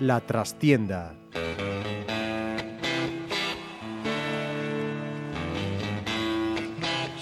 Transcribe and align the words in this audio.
La 0.00 0.20
Trastienda. 0.20 1.12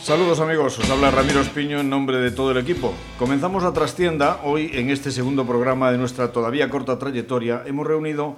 Saludos 0.02 0.40
amigos, 0.40 0.78
os 0.78 0.90
habla 0.90 1.10
Ramiro 1.10 1.40
Espiño 1.40 1.80
en 1.80 1.88
nombre 1.88 2.18
de 2.18 2.30
todo 2.30 2.50
el 2.50 2.58
equipo. 2.58 2.92
Comenzamos 3.18 3.62
la 3.62 3.72
trastienda. 3.72 4.40
Hoy 4.44 4.70
en 4.74 4.90
este 4.90 5.10
segundo 5.10 5.46
programa 5.46 5.90
de 5.90 5.96
nuestra 5.96 6.32
todavía 6.32 6.68
corta 6.68 6.98
trayectoria 6.98 7.62
hemos 7.64 7.86
reunido 7.86 8.36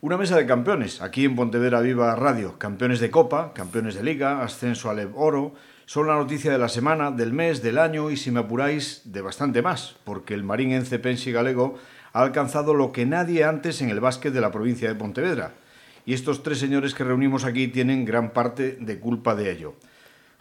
una 0.00 0.16
mesa 0.16 0.36
de 0.36 0.46
campeones 0.46 1.02
aquí 1.02 1.24
en 1.24 1.34
Pontevedra 1.34 1.80
Viva 1.80 2.14
Radio. 2.14 2.58
Campeones 2.58 3.00
de 3.00 3.10
Copa, 3.10 3.52
campeones 3.52 3.96
de 3.96 4.04
Liga, 4.04 4.44
ascenso 4.44 4.90
al 4.90 5.10
Oro. 5.16 5.54
Son 5.86 6.06
la 6.06 6.14
noticia 6.14 6.52
de 6.52 6.58
la 6.58 6.68
semana, 6.68 7.10
del 7.10 7.32
mes, 7.32 7.62
del 7.62 7.78
año 7.78 8.10
y 8.12 8.16
si 8.16 8.30
me 8.30 8.40
apuráis 8.40 9.02
de 9.04 9.22
bastante 9.22 9.60
más, 9.60 9.96
porque 10.04 10.34
el 10.34 10.44
Marín 10.44 10.70
Ence 10.70 11.00
Pensi 11.00 11.32
Galego 11.32 11.74
ha 12.12 12.22
alcanzado 12.22 12.74
lo 12.74 12.92
que 12.92 13.06
nadie 13.06 13.44
antes 13.44 13.80
en 13.80 13.90
el 13.90 14.00
básquet 14.00 14.32
de 14.32 14.40
la 14.40 14.52
provincia 14.52 14.88
de 14.88 14.94
Pontevedra. 14.94 15.52
Y 16.04 16.14
estos 16.14 16.42
tres 16.42 16.58
señores 16.58 16.94
que 16.94 17.04
reunimos 17.04 17.44
aquí 17.44 17.68
tienen 17.68 18.04
gran 18.04 18.30
parte 18.32 18.76
de 18.80 18.98
culpa 18.98 19.34
de 19.34 19.50
ello. 19.50 19.74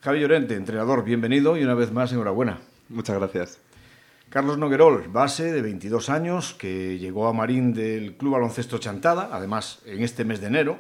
Javi 0.02 0.20
Llorente, 0.20 0.56
entrenador, 0.56 1.04
bienvenido 1.04 1.58
y 1.58 1.64
una 1.64 1.76
vez 1.76 1.92
más 1.92 2.12
enhorabuena. 2.12 2.60
Muchas 2.90 3.18
gracias. 3.18 3.60
Carlos 4.32 4.58
Noguerol, 4.58 5.10
base 5.10 5.52
de 5.52 5.62
22 5.62 6.10
años, 6.10 6.54
que 6.54 6.98
llegó 6.98 7.28
a 7.28 7.34
Marín 7.34 7.74
del 7.74 8.16
Club 8.16 8.34
Baloncesto 8.34 8.78
Chantada, 8.78 9.30
además 9.32 9.80
en 9.86 10.04
este 10.04 10.24
mes 10.24 10.40
de 10.42 10.48
enero, 10.48 10.80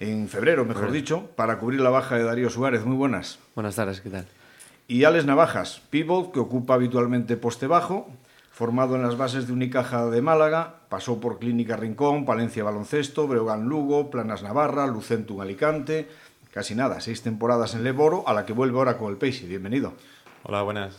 en 0.00 0.28
febrero, 0.28 0.64
mejor 0.64 0.90
dicho, 0.90 1.30
para 1.36 1.58
cubrir 1.58 1.80
la 1.80 1.90
baja 1.90 2.16
de 2.16 2.24
Darío 2.24 2.50
Suárez. 2.50 2.84
Muy 2.84 2.96
buenas. 2.96 3.38
Buenas 3.54 3.76
tardes, 3.76 4.00
¿qué 4.00 4.10
tal? 4.10 4.26
Y 4.88 5.04
Alex 5.04 5.24
Navajas, 5.24 5.82
pivot, 5.88 6.32
que 6.32 6.40
ocupa 6.40 6.74
habitualmente 6.74 7.36
poste 7.36 7.66
bajo, 7.66 8.10
formado 8.54 8.94
en 8.94 9.02
las 9.02 9.16
bases 9.16 9.48
de 9.48 9.52
Unicaja 9.52 10.06
de 10.06 10.22
Málaga, 10.22 10.76
pasó 10.88 11.18
por 11.18 11.40
Clínica 11.40 11.76
Rincón, 11.76 12.24
Palencia 12.24 12.62
Baloncesto, 12.62 13.26
Breogán 13.26 13.64
Lugo, 13.64 14.12
Planas 14.12 14.44
Navarra, 14.44 14.86
Lucentum 14.86 15.40
Alicante, 15.40 16.08
casi 16.52 16.76
nada, 16.76 17.00
seis 17.00 17.20
temporadas 17.20 17.74
en 17.74 17.82
Leboro, 17.82 18.22
a 18.28 18.32
la 18.32 18.46
que 18.46 18.52
vuelve 18.52 18.78
ahora 18.78 18.96
con 18.96 19.10
el 19.10 19.16
Peixe. 19.16 19.48
Bienvenido. 19.48 19.94
Hola, 20.44 20.62
buenas. 20.62 20.94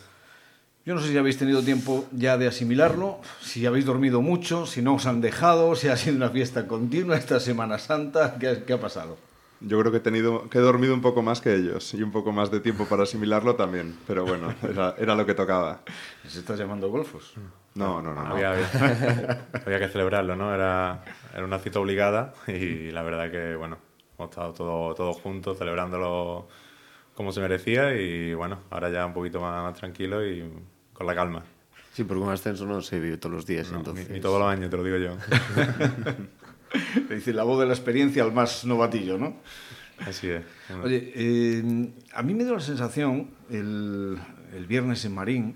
Yo 0.85 0.95
no 0.95 1.01
sé 1.01 1.07
si 1.07 1.17
habéis 1.17 1.37
tenido 1.37 1.63
tiempo 1.63 2.05
ya 2.11 2.37
de 2.37 2.47
asimilarlo, 2.47 3.21
si 3.41 3.65
habéis 3.65 3.85
dormido 3.85 4.21
mucho, 4.21 4.65
si 4.65 4.81
no 4.81 4.95
os 4.95 5.05
han 5.05 5.21
dejado, 5.21 5.77
si 5.77 5.87
ha 5.87 5.95
sido 5.95 6.17
una 6.17 6.29
fiesta 6.31 6.67
continua 6.67 7.15
esta 7.15 7.39
Semana 7.39 7.79
Santa, 7.79 8.35
¿qué, 8.37 8.63
qué 8.67 8.73
ha 8.73 8.81
pasado? 8.81 9.17
Yo 9.61 9.79
creo 9.79 9.91
que 9.91 9.97
he, 9.97 10.01
tenido, 10.01 10.49
que 10.49 10.57
he 10.57 10.61
dormido 10.61 10.93
un 10.93 11.01
poco 11.01 11.21
más 11.21 11.41
que 11.41 11.55
ellos 11.55 11.93
y 11.93 12.03
un 12.03 12.11
poco 12.11 12.31
más 12.31 12.51
de 12.51 12.59
tiempo 12.59 12.85
para 12.85 13.03
asimilarlo 13.03 13.55
también, 13.55 13.95
pero 14.05 14.25
bueno, 14.25 14.53
era, 14.69 14.95
era 14.97 15.15
lo 15.15 15.25
que 15.25 15.33
tocaba. 15.33 15.81
¿Se 16.27 16.39
estás 16.39 16.59
llamando 16.59 16.89
golfos? 16.89 17.33
No, 17.73 18.01
no, 18.01 18.13
no. 18.13 18.23
no. 18.23 18.33
Había, 18.33 18.51
había, 18.51 19.47
había 19.65 19.79
que 19.79 19.87
celebrarlo, 19.87 20.35
¿no? 20.35 20.53
Era, 20.53 21.03
era 21.33 21.43
una 21.43 21.59
cita 21.59 21.79
obligada 21.79 22.33
y 22.47 22.91
la 22.91 23.03
verdad 23.03 23.31
que, 23.31 23.55
bueno, 23.55 23.77
hemos 24.17 24.29
estado 24.29 24.53
todos 24.53 24.95
todo 24.95 25.13
juntos 25.13 25.57
celebrándolo 25.57 26.47
como 27.15 27.31
se 27.31 27.39
merecía 27.39 27.95
y 27.95 28.33
bueno, 28.33 28.59
ahora 28.69 28.89
ya 28.89 29.05
un 29.05 29.13
poquito 29.13 29.39
más, 29.39 29.63
más 29.63 29.77
tranquilo 29.77 30.25
y 30.25 30.43
con 30.93 31.07
la 31.07 31.15
calma. 31.15 31.43
Sí, 31.93 32.03
porque 32.03 32.23
un 32.23 32.29
ascenso 32.29 32.65
no 32.65 32.81
se 32.81 32.99
vive 32.99 33.17
todos 33.17 33.33
los 33.33 33.45
días, 33.45 33.71
No, 33.71 33.77
entonces... 33.77 34.09
ni, 34.09 34.15
ni 34.15 34.21
todos 34.21 34.37
los 34.37 34.49
años, 34.49 34.69
te 34.69 34.75
lo 34.75 34.83
digo 34.83 34.97
yo. 34.97 35.15
Es 36.95 37.09
decir, 37.09 37.35
la 37.35 37.43
voz 37.43 37.59
de 37.59 37.65
la 37.65 37.73
experiencia 37.73 38.23
al 38.23 38.33
más 38.33 38.65
novatillo, 38.65 39.17
¿no? 39.17 39.37
Así 39.99 40.29
es. 40.29 40.43
Oye, 40.83 41.11
eh, 41.15 41.91
a 42.13 42.21
mí 42.21 42.33
me 42.33 42.43
dio 42.43 42.53
la 42.53 42.59
sensación 42.59 43.29
el, 43.49 44.17
el 44.55 44.65
viernes 44.67 45.05
en 45.05 45.13
Marín 45.13 45.55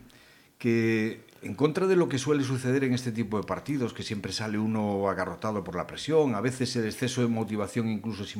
que 0.58 1.22
en 1.42 1.56
contra 1.56 1.88
de 1.88 1.96
lo 1.96 2.10
que 2.10 2.18
suele 2.18 2.44
suceder 2.44 2.84
en 2.84 2.94
este 2.94 3.12
tipo 3.12 3.38
de 3.38 3.44
partidos, 3.44 3.94
que 3.94 4.04
siempre 4.04 4.34
sale 4.34 4.58
uno 4.58 5.10
agarrotado 5.10 5.64
por 5.64 5.76
la 5.76 5.88
presión, 5.88 6.36
a 6.36 6.42
veces 6.42 6.76
el 6.76 6.86
exceso 6.86 7.22
de 7.22 7.28
motivación 7.28 7.88
incluso 7.88 8.24
es, 8.24 8.36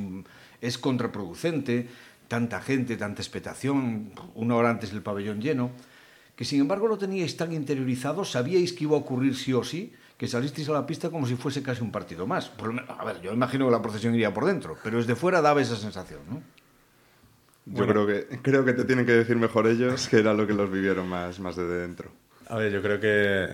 es 0.60 0.78
contraproducente, 0.78 1.88
tanta 2.28 2.60
gente, 2.60 2.96
tanta 2.96 3.22
expectación, 3.22 4.12
una 4.34 4.54
hora 4.54 4.70
antes 4.70 4.92
del 4.92 5.02
pabellón 5.02 5.40
lleno, 5.40 5.70
que 6.36 6.44
sin 6.44 6.60
embargo 6.60 6.88
lo 6.88 6.98
teníais 6.98 7.36
tan 7.36 7.52
interiorizado, 7.52 8.24
sabíais 8.24 8.72
que 8.72 8.84
iba 8.84 8.96
a 8.96 9.00
ocurrir 9.00 9.34
sí 9.34 9.52
o 9.52 9.64
sí, 9.64 9.92
que 10.20 10.28
salisteis 10.28 10.68
a 10.68 10.72
la 10.72 10.84
pista 10.84 11.08
como 11.08 11.26
si 11.26 11.34
fuese 11.34 11.62
casi 11.62 11.80
un 11.80 11.90
partido 11.90 12.26
más. 12.26 12.50
Por 12.50 12.68
lo 12.68 12.74
menos, 12.74 12.90
a 12.90 13.02
ver, 13.06 13.22
yo 13.22 13.32
imagino 13.32 13.64
que 13.64 13.72
la 13.72 13.80
procesión 13.80 14.14
iría 14.14 14.34
por 14.34 14.44
dentro, 14.44 14.76
pero 14.84 14.98
desde 14.98 15.16
fuera 15.16 15.40
daba 15.40 15.62
esa 15.62 15.76
sensación, 15.76 16.20
¿no? 16.28 16.42
Yo 17.64 17.86
creo, 17.86 18.06
que, 18.06 18.26
creo 18.42 18.62
que 18.62 18.74
te 18.74 18.84
tienen 18.84 19.06
que 19.06 19.12
decir 19.12 19.36
mejor 19.36 19.66
ellos 19.66 20.08
que 20.08 20.18
era 20.18 20.34
lo 20.34 20.46
que 20.46 20.52
los 20.52 20.70
vivieron 20.70 21.08
más, 21.08 21.40
más 21.40 21.56
desde 21.56 21.74
dentro. 21.74 22.10
A 22.48 22.56
ver, 22.56 22.70
yo 22.70 22.82
creo 22.82 23.00
que 23.00 23.48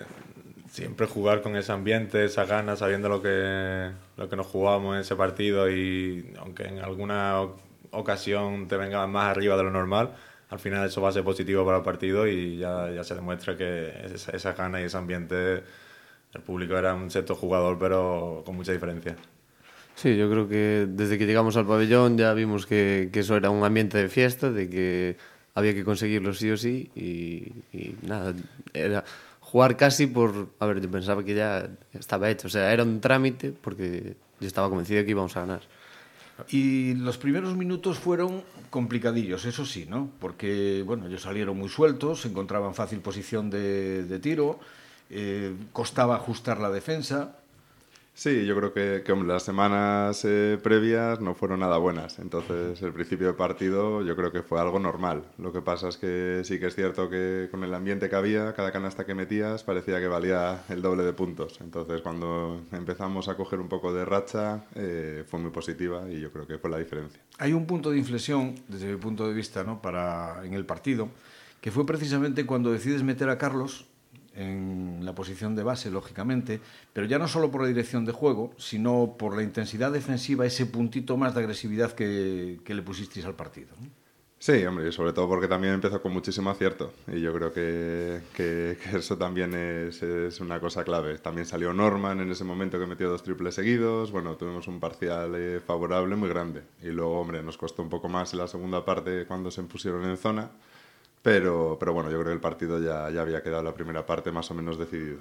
siempre 0.68 1.06
jugar 1.06 1.40
con 1.40 1.54
ese 1.54 1.70
ambiente, 1.70 2.24
esas 2.24 2.48
ganas, 2.48 2.80
sabiendo 2.80 3.08
lo 3.08 3.22
que, 3.22 3.92
lo 4.16 4.28
que 4.28 4.34
nos 4.34 4.48
jugamos 4.48 4.96
en 4.96 5.02
ese 5.02 5.14
partido 5.14 5.70
y 5.70 6.34
aunque 6.40 6.64
en 6.64 6.80
alguna 6.80 7.42
ocasión 7.92 8.66
te 8.66 8.76
venga 8.76 9.06
más 9.06 9.30
arriba 9.30 9.56
de 9.56 9.62
lo 9.62 9.70
normal, 9.70 10.16
al 10.50 10.58
final 10.58 10.84
eso 10.84 11.00
va 11.00 11.10
a 11.10 11.12
ser 11.12 11.22
positivo 11.22 11.64
para 11.64 11.76
el 11.76 11.84
partido 11.84 12.26
y 12.26 12.58
ya, 12.58 12.90
ya 12.90 13.04
se 13.04 13.14
demuestra 13.14 13.56
que 13.56 14.10
esa, 14.12 14.32
esa 14.32 14.52
gana 14.54 14.80
y 14.80 14.84
ese 14.86 14.96
ambiente, 14.96 15.62
el 16.36 16.42
público 16.42 16.76
era 16.76 16.94
un 16.94 17.10
sexto 17.10 17.34
jugador, 17.34 17.78
pero 17.78 18.42
con 18.44 18.56
mucha 18.56 18.72
diferencia. 18.72 19.16
Sí, 19.94 20.16
yo 20.16 20.30
creo 20.30 20.48
que 20.48 20.86
desde 20.88 21.16
que 21.18 21.26
llegamos 21.26 21.56
al 21.56 21.66
pabellón 21.66 22.18
ya 22.18 22.34
vimos 22.34 22.66
que, 22.66 23.08
que 23.12 23.20
eso 23.20 23.36
era 23.36 23.50
un 23.50 23.64
ambiente 23.64 23.96
de 23.98 24.08
fiesta, 24.08 24.50
de 24.50 24.68
que 24.68 25.16
había 25.54 25.74
que 25.74 25.84
conseguirlo 25.84 26.34
sí 26.34 26.50
o 26.50 26.56
sí 26.56 26.90
y, 26.94 27.76
y 27.76 27.96
nada, 28.02 28.34
era 28.74 29.04
jugar 29.40 29.76
casi 29.78 30.06
por... 30.06 30.50
A 30.58 30.66
ver, 30.66 30.82
yo 30.82 30.90
pensaba 30.90 31.24
que 31.24 31.34
ya 31.34 31.70
estaba 31.94 32.28
hecho, 32.28 32.48
o 32.48 32.50
sea, 32.50 32.72
era 32.72 32.82
un 32.82 33.00
trámite 33.00 33.52
porque 33.52 34.16
yo 34.38 34.46
estaba 34.46 34.68
convencido 34.68 34.98
de 34.98 35.06
que 35.06 35.12
íbamos 35.12 35.34
a 35.36 35.40
ganar. 35.40 35.62
Y 36.50 36.92
los 36.96 37.16
primeros 37.16 37.56
minutos 37.56 37.98
fueron 37.98 38.42
complicadillos, 38.68 39.46
eso 39.46 39.64
sí, 39.64 39.86
¿no? 39.88 40.10
Porque, 40.20 40.82
bueno, 40.84 41.06
ellos 41.06 41.22
salieron 41.22 41.56
muy 41.56 41.70
sueltos, 41.70 42.20
se 42.20 42.28
encontraban 42.28 42.74
fácil 42.74 43.00
posición 43.00 43.48
de, 43.48 44.04
de 44.04 44.18
tiro, 44.18 44.60
eh, 45.10 45.54
costaba 45.72 46.16
ajustar 46.16 46.60
la 46.60 46.70
defensa. 46.70 47.36
Sí, 48.16 48.46
yo 48.46 48.56
creo 48.56 48.72
que, 48.72 49.04
las 49.26 49.42
semanas 49.42 50.24
eh, 50.24 50.58
previas 50.62 51.20
no 51.20 51.34
fueron 51.34 51.60
nada 51.60 51.76
buenas. 51.76 52.18
Entonces, 52.18 52.80
el 52.80 52.94
principio 52.94 53.26
de 53.26 53.34
partido 53.34 54.00
yo 54.00 54.16
creo 54.16 54.32
que 54.32 54.40
fue 54.40 54.58
algo 54.58 54.78
normal. 54.78 55.24
Lo 55.36 55.52
que 55.52 55.60
pasa 55.60 55.88
es 55.88 55.98
que 55.98 56.40
sí 56.42 56.58
que 56.58 56.68
es 56.68 56.74
cierto 56.74 57.10
que 57.10 57.48
con 57.50 57.62
el 57.62 57.74
ambiente 57.74 58.08
que 58.08 58.16
había, 58.16 58.54
cada 58.54 58.72
canasta 58.72 59.04
que 59.04 59.14
metías 59.14 59.64
parecía 59.64 60.00
que 60.00 60.08
valía 60.08 60.64
el 60.70 60.80
doble 60.80 61.02
de 61.02 61.12
puntos. 61.12 61.60
Entonces, 61.60 62.00
cuando 62.00 62.62
empezamos 62.72 63.28
a 63.28 63.36
coger 63.36 63.60
un 63.60 63.68
poco 63.68 63.92
de 63.92 64.06
racha, 64.06 64.64
eh, 64.74 65.22
fue 65.28 65.38
muy 65.38 65.50
positiva 65.50 66.10
y 66.10 66.18
yo 66.18 66.32
creo 66.32 66.46
que 66.46 66.56
fue 66.56 66.70
la 66.70 66.78
diferencia. 66.78 67.20
Hay 67.36 67.52
un 67.52 67.66
punto 67.66 67.90
de 67.90 67.98
inflexión, 67.98 68.54
desde 68.66 68.86
mi 68.86 68.96
punto 68.96 69.28
de 69.28 69.34
vista, 69.34 69.62
¿no? 69.62 69.82
Para, 69.82 70.42
en 70.42 70.54
el 70.54 70.64
partido, 70.64 71.10
que 71.60 71.70
fue 71.70 71.84
precisamente 71.84 72.46
cuando 72.46 72.72
decides 72.72 73.02
meter 73.02 73.28
a 73.28 73.36
Carlos 73.36 73.84
en 74.36 75.00
la 75.04 75.14
posición 75.14 75.54
de 75.56 75.62
base, 75.62 75.90
lógicamente, 75.90 76.60
pero 76.92 77.06
ya 77.06 77.18
no 77.18 77.26
solo 77.28 77.50
por 77.50 77.62
la 77.62 77.68
dirección 77.68 78.04
de 78.04 78.12
juego, 78.12 78.52
sino 78.58 79.16
por 79.18 79.36
la 79.36 79.42
intensidad 79.42 79.90
defensiva, 79.92 80.46
ese 80.46 80.66
puntito 80.66 81.16
más 81.16 81.34
de 81.34 81.40
agresividad 81.40 81.92
que, 81.92 82.60
que 82.64 82.74
le 82.74 82.82
pusisteis 82.82 83.26
al 83.26 83.34
partido. 83.34 83.68
Sí, 84.38 84.64
hombre, 84.66 84.92
sobre 84.92 85.14
todo 85.14 85.26
porque 85.28 85.48
también 85.48 85.72
empezó 85.74 86.00
con 86.02 86.12
muchísimo 86.12 86.50
acierto. 86.50 86.92
Y 87.10 87.20
yo 87.20 87.32
creo 87.34 87.52
que, 87.52 88.20
que- 88.34 88.76
que 88.82 88.98
eso 88.98 89.16
también 89.16 89.54
es, 89.54 90.02
es 90.02 90.40
una 90.40 90.60
cosa 90.60 90.84
clave. 90.84 91.18
También 91.18 91.46
salió 91.46 91.72
Norman 91.72 92.20
en 92.20 92.30
ese 92.30 92.44
momento 92.44 92.78
que 92.78 92.86
metió 92.86 93.08
dos 93.08 93.22
triples 93.22 93.54
seguidos. 93.54 94.12
Bueno, 94.12 94.36
tuvimos 94.36 94.68
un 94.68 94.78
parcial 94.78 95.32
eh, 95.34 95.60
favorable 95.66 96.14
muy 96.16 96.28
grande. 96.28 96.62
Y 96.82 96.88
luego, 96.88 97.18
hombre, 97.18 97.42
nos 97.42 97.56
costó 97.56 97.82
un 97.82 97.88
poco 97.88 98.08
más 98.10 98.34
en 98.34 98.40
la 98.40 98.46
segunda 98.46 98.84
parte 98.84 99.24
cuando 99.26 99.50
se 99.50 99.62
pusieron 99.62 100.04
en 100.04 100.18
zona. 100.18 100.50
Pero, 101.26 101.76
pero 101.80 101.92
bueno, 101.92 102.08
yo 102.08 102.18
creo 102.20 102.26
que 102.26 102.34
el 102.34 102.40
partido 102.40 102.80
ya, 102.80 103.10
ya 103.10 103.22
había 103.22 103.42
quedado 103.42 103.60
la 103.64 103.74
primera 103.74 104.06
parte 104.06 104.30
más 104.30 104.48
o 104.52 104.54
menos 104.54 104.78
decidido. 104.78 105.18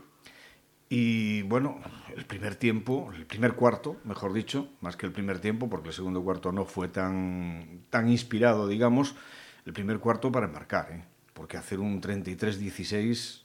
Y 0.88 1.42
bueno, 1.42 1.80
el 2.16 2.25
primer 2.25 2.54
tiempo, 2.54 3.12
el 3.16 3.25
primer 3.25 3.54
cuarto, 3.54 3.98
mejor 4.04 4.31
dicho, 4.31 4.68
más 4.81 4.96
que 4.98 5.07
el 5.07 5.12
primer 5.12 5.40
tiempo, 5.40 5.68
porque 5.68 5.88
el 5.88 5.96
segundo 5.96 6.24
cuarto 6.24 6.52
no 6.52 6.66
fue 6.66 6.90
tan, 6.90 7.86
tan 7.90 8.07
inspirado, 8.07 8.68
digamos, 8.68 9.16
el 9.66 9.74
primer 9.74 9.98
cuarto 9.98 10.31
para 10.31 10.46
embarcar, 10.46 10.92
¿eh? 10.92 11.04
porque 11.34 11.57
hacer 11.57 11.80
un 11.80 12.00
33-16 12.00 13.42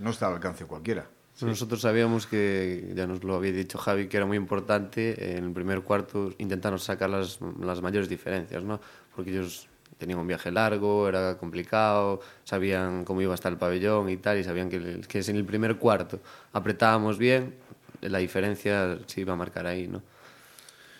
no 0.00 0.10
está 0.10 0.26
al 0.26 0.32
alcance 0.32 0.64
cualquiera. 0.64 1.08
Nosotros 1.40 1.82
sabíamos 1.82 2.26
que, 2.26 2.94
ya 2.96 3.06
nos 3.06 3.22
lo 3.22 3.36
había 3.36 3.52
dicho 3.52 3.78
Javi, 3.78 4.08
que 4.08 4.16
era 4.16 4.26
muy 4.26 4.38
importante 4.38 5.36
en 5.36 5.44
el 5.44 5.52
primer 5.52 5.82
cuarto 5.82 6.32
intentarnos 6.38 6.82
sacar 6.82 7.10
las, 7.10 7.38
las 7.60 7.80
mayores 7.80 8.08
diferencias, 8.08 8.64
¿no? 8.64 8.80
Porque 9.14 9.30
ellos 9.30 9.68
tenían 10.02 10.18
un 10.18 10.26
viaje 10.26 10.50
largo, 10.50 11.08
era 11.08 11.38
complicado, 11.38 12.20
sabían 12.42 13.04
cómo 13.04 13.22
iba 13.22 13.30
a 13.30 13.36
estar 13.36 13.52
el 13.52 13.58
pabellón 13.58 14.08
y 14.10 14.16
tal, 14.16 14.36
y 14.38 14.42
sabían 14.42 14.68
que, 14.68 15.00
que 15.08 15.20
en 15.20 15.36
el 15.36 15.44
primer 15.44 15.76
cuarto 15.76 16.18
apretábamos 16.52 17.18
bien, 17.18 17.54
la 18.00 18.18
diferencia 18.18 18.98
se 19.06 19.20
iba 19.20 19.32
a 19.32 19.36
marcar 19.36 19.64
ahí, 19.68 19.86
¿no? 19.86 20.02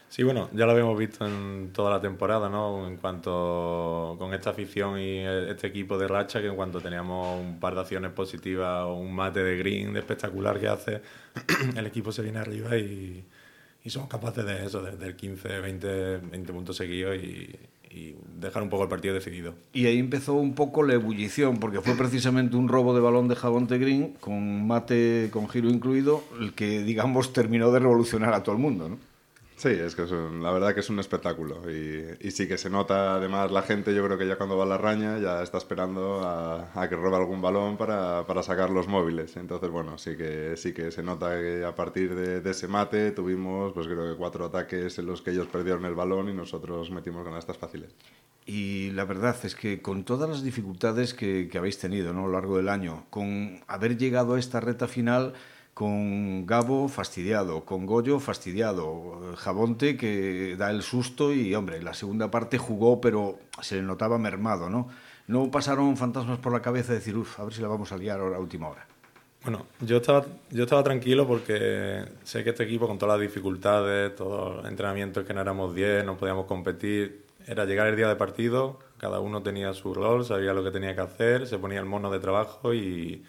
Sí, 0.09 0.23
bueno, 0.23 0.51
ya 0.53 0.67
lo 0.67 0.73
habíamos 0.73 0.97
visto 0.97 1.27
en 1.27 1.73
toda 1.73 1.91
la 1.91 2.01
temporada, 2.01 2.49
¿no? 2.49 2.87
En 2.87 2.99
cuanto 2.99 4.15
con 4.19 4.35
esta 4.35 4.51
afición 4.51 5.01
y 5.01 5.19
este 5.21 5.67
equipo 5.67 5.99
de 5.99 6.07
racha, 6.07 6.41
que 6.41 6.47
en 6.47 6.55
cuanto 6.55 6.81
teníamos 6.81 7.41
un 7.41 7.59
par 7.59 7.75
de 7.75 7.81
acciones 7.81 8.13
positivas 8.13 8.85
o 8.85 8.95
un 8.95 9.13
mate 9.13 9.43
de 9.43 9.57
green 9.57 9.95
de 9.95 10.01
espectacular 10.01 10.61
que 10.61 10.69
hace, 10.69 11.03
el 11.77 11.87
equipo 11.87 12.13
se 12.13 12.23
viene 12.23 12.39
arriba 12.39 12.77
y, 12.77 13.25
y 13.83 13.91
somos 13.91 14.09
capaces 14.09 14.45
de 14.45 14.67
eso, 14.67 14.83
de, 14.83 14.97
del 14.97 15.17
15, 15.17 15.61
20, 15.61 16.17
20 16.19 16.53
puntos 16.53 16.77
seguidos 16.77 17.17
y, 17.17 17.59
y 17.95 18.15
dejar 18.41 18.63
un 18.63 18.71
poco 18.71 18.85
el 18.85 18.89
partido 18.89 19.15
decidido. 19.15 19.55
Y 19.73 19.87
ahí 19.87 19.99
empezó 19.99 20.35
un 20.35 20.55
poco 20.55 20.83
la 20.83 20.95
ebullición, 20.95 21.59
porque 21.59 21.81
fue 21.81 21.95
precisamente 21.95 22.57
un 22.57 22.69
robo 22.69 22.95
de 22.95 23.01
balón 23.01 23.29
de 23.29 23.37
Jabonte 23.37 23.79
Green, 23.79 24.15
con 24.21 24.67
mate 24.67 25.29
con 25.33 25.49
giro 25.49 25.69
incluido, 25.69 26.25
el 26.41 26.55
que, 26.55 26.83
digamos, 26.83 27.33
terminó 27.33 27.71
de 27.71 27.81
revolucionar 27.81 28.33
a 28.35 28.43
todo 28.43 28.55
el 28.55 28.61
mundo. 28.61 28.99
Sí, 29.63 29.69
es 29.69 29.95
que 29.95 30.03
es 30.03 30.11
un- 30.11 30.43
la 30.43 30.51
verdad 30.51 30.75
que 30.75 30.81
es 30.81 30.91
un 30.91 30.99
espectáculo 30.99 31.71
y, 31.71 32.31
sí 32.33 32.49
que 32.49 32.59
se 32.59 32.69
nota 32.69 33.15
además 33.15 33.53
la 33.53 33.63
gente, 33.63 33.95
yo 33.95 34.05
creo 34.05 34.19
que 34.19 34.27
ya 34.27 34.37
cuando 34.37 34.57
va 34.57 34.65
a 34.65 34.67
la 34.67 34.77
raña 34.77 35.19
ya 35.21 35.41
está 35.41 35.59
esperando 35.59 36.21
a, 36.25 36.89
que 36.89 36.97
robe 36.97 37.17
algún 37.17 37.41
balón 37.41 37.77
para, 37.77 38.27
para 38.27 38.43
sacar 38.43 38.71
los 38.71 38.89
móviles. 38.89 39.37
Entonces, 39.37 39.71
bueno, 39.71 39.99
sí 39.99 40.17
que, 40.17 40.57
sí 40.57 40.73
que 40.75 40.91
se 40.91 41.05
nota 41.05 41.39
que 41.41 41.65
a 41.65 41.77
partir 41.77 42.13
de, 42.17 42.51
ese 42.51 42.67
mate 42.67 43.13
tuvimos, 43.13 43.73
pues 43.73 43.87
creo 43.87 44.11
que 44.11 44.19
cuatro 44.19 44.47
ataques 44.47 44.99
en 44.99 45.07
los 45.07 45.23
que 45.23 45.31
ellos 45.31 45.47
perdieron 45.47 45.85
el 45.85 45.95
balón 45.95 46.29
y 46.29 46.33
nosotros 46.35 46.91
metimos 46.91 47.25
canastas 47.25 47.57
fáciles. 47.57 47.95
Y 48.45 48.91
la 48.91 49.05
verdad 49.05 49.37
es 49.45 49.55
que 49.55 49.81
con 49.81 50.03
todas 50.05 50.29
las 50.29 50.43
dificultades 50.43 51.15
que, 51.15 51.49
que 51.49 51.59
habéis 51.59 51.79
tenido 51.79 52.13
¿no? 52.13 52.25
a 52.25 52.27
lo 52.27 52.33
largo 52.33 52.57
del 52.57 52.69
año, 52.69 53.07
con 53.11 53.61
haber 53.69 53.97
llegado 53.97 54.35
a 54.35 54.41
esta 54.41 54.59
reta 54.59 54.89
final 54.89 55.35
con 55.75 56.47
Gabo 56.47 56.89
fastidiado, 56.89 57.65
con 57.65 57.87
Goyo 57.87 58.21
fastidiado, 58.21 59.35
Jabonte 59.37 59.97
que 59.97 60.55
da 60.59 60.71
el 60.71 60.83
susto 60.83 61.33
y, 61.33 61.55
hombre, 61.55 61.83
la 61.83 61.95
segunda 61.95 62.31
parte 62.31 62.59
jugó, 62.59 63.01
pero 63.01 63.39
se 63.61 63.77
le 63.77 63.83
notaba 63.83 64.19
mermado, 64.19 64.69
¿no? 64.69 64.89
No 65.29 65.51
pasaron 65.51 65.97
fantasmas 65.97 66.39
por 66.39 66.53
la 66.53 66.61
cabeza 66.61 66.93
de 66.93 66.99
decir, 66.99 67.17
uff, 67.17 67.41
a 67.41 67.45
ver 67.45 67.55
si 67.55 67.63
la 67.63 67.69
vamos 67.69 67.91
a 67.93 67.97
liar 67.97 68.21
ahora 68.21 68.37
a 68.37 68.41
última 68.41 68.69
hora. 68.69 68.87
Bueno, 69.45 69.67
yo 69.81 69.97
estaba, 69.97 70.25
yo 70.51 70.65
estaba 70.65 70.85
tranquilo 70.85 71.27
porque 71.27 72.05
sé 72.23 72.45
que 72.45 72.51
este 72.51 72.65
equipo, 72.65 72.87
con 72.87 72.99
todas 72.99 73.19
las 73.19 73.27
dificultades, 73.27 74.15
todos 74.15 74.57
los 74.57 74.67
entrenamientos 74.67 75.25
que 75.25 75.33
no 75.33 75.41
éramos 75.41 75.75
10, 75.75 76.05
no 76.05 76.17
podíamos 76.17 76.47
competir, 76.47 77.25
era 77.47 77.65
llegar 77.65 77.89
el 77.89 77.97
día 77.97 78.09
de 78.09 78.17
partido, 78.17 78.79
cada 78.99 79.21
uno 79.21 79.43
tenía 79.43 79.73
su 79.73 79.95
rol, 79.95 80.25
sabía 80.25 80.53
lo 80.53 80.63
que 80.63 80.71
tenía 80.71 80.95
que 80.95 81.01
hacer, 81.01 81.47
se 81.47 81.59
ponía 81.59 81.81
el 81.81 81.87
mono 81.87 82.11
de 82.11 82.21
trabajo 82.21 82.73
y, 82.73 83.25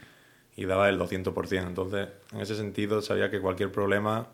y 0.55 0.65
daba 0.65 0.89
el 0.89 0.99
200%. 0.99 1.67
Entonces, 1.67 2.09
en 2.31 2.41
ese 2.41 2.55
sentido, 2.55 3.01
sabía 3.01 3.29
que 3.29 3.39
cualquier 3.39 3.71
problema, 3.71 4.27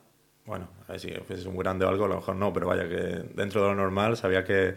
bueno, 0.46 0.68
a 0.88 0.94
ver 0.94 1.00
si 1.00 1.12
fuese 1.28 1.48
un 1.48 1.58
grande 1.58 1.86
o 1.86 1.90
algo, 1.90 2.06
a 2.06 2.10
lo 2.10 2.16
mejor 2.16 2.36
no, 2.36 2.52
pero 2.54 2.68
vaya 2.68 2.88
que 2.88 3.24
dentro 3.36 3.62
de 3.62 3.70
lo 3.70 3.76
normal 3.76 4.18
sabía 4.18 4.44
que, 4.44 4.76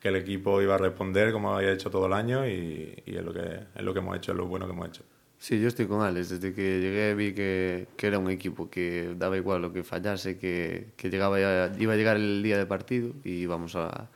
que 0.00 0.08
el 0.08 0.16
equipo 0.16 0.60
iba 0.60 0.74
a 0.74 0.78
responder 0.78 1.32
como 1.32 1.56
había 1.56 1.72
hecho 1.72 1.90
todo 1.90 2.06
el 2.06 2.12
año 2.12 2.46
y, 2.46 3.02
y 3.06 3.16
es, 3.16 3.24
lo 3.24 3.32
que, 3.32 3.60
es 3.74 3.82
lo 3.82 3.92
que 3.92 4.00
hemos 4.00 4.16
hecho, 4.16 4.32
es 4.32 4.38
lo 4.38 4.46
bueno 4.46 4.66
que 4.66 4.72
hemos 4.72 4.88
hecho. 4.88 5.02
Sí, 5.38 5.60
yo 5.60 5.68
estoy 5.68 5.86
con 5.86 6.00
Alex. 6.00 6.30
Desde 6.30 6.54
que 6.54 6.80
llegué 6.80 7.14
vi 7.14 7.34
que, 7.34 7.86
que 7.98 8.06
era 8.06 8.18
un 8.18 8.30
equipo 8.30 8.70
que 8.70 9.14
daba 9.18 9.36
igual 9.36 9.60
lo 9.60 9.72
que 9.74 9.82
fallase, 9.82 10.38
que, 10.38 10.92
que 10.96 11.10
llegaba 11.10 11.38
iba 11.38 11.92
a 11.92 11.96
llegar 11.96 12.16
el 12.16 12.42
día 12.42 12.56
de 12.56 12.64
partido 12.66 13.12
y 13.24 13.30
íbamos 13.42 13.76
a... 13.76 14.08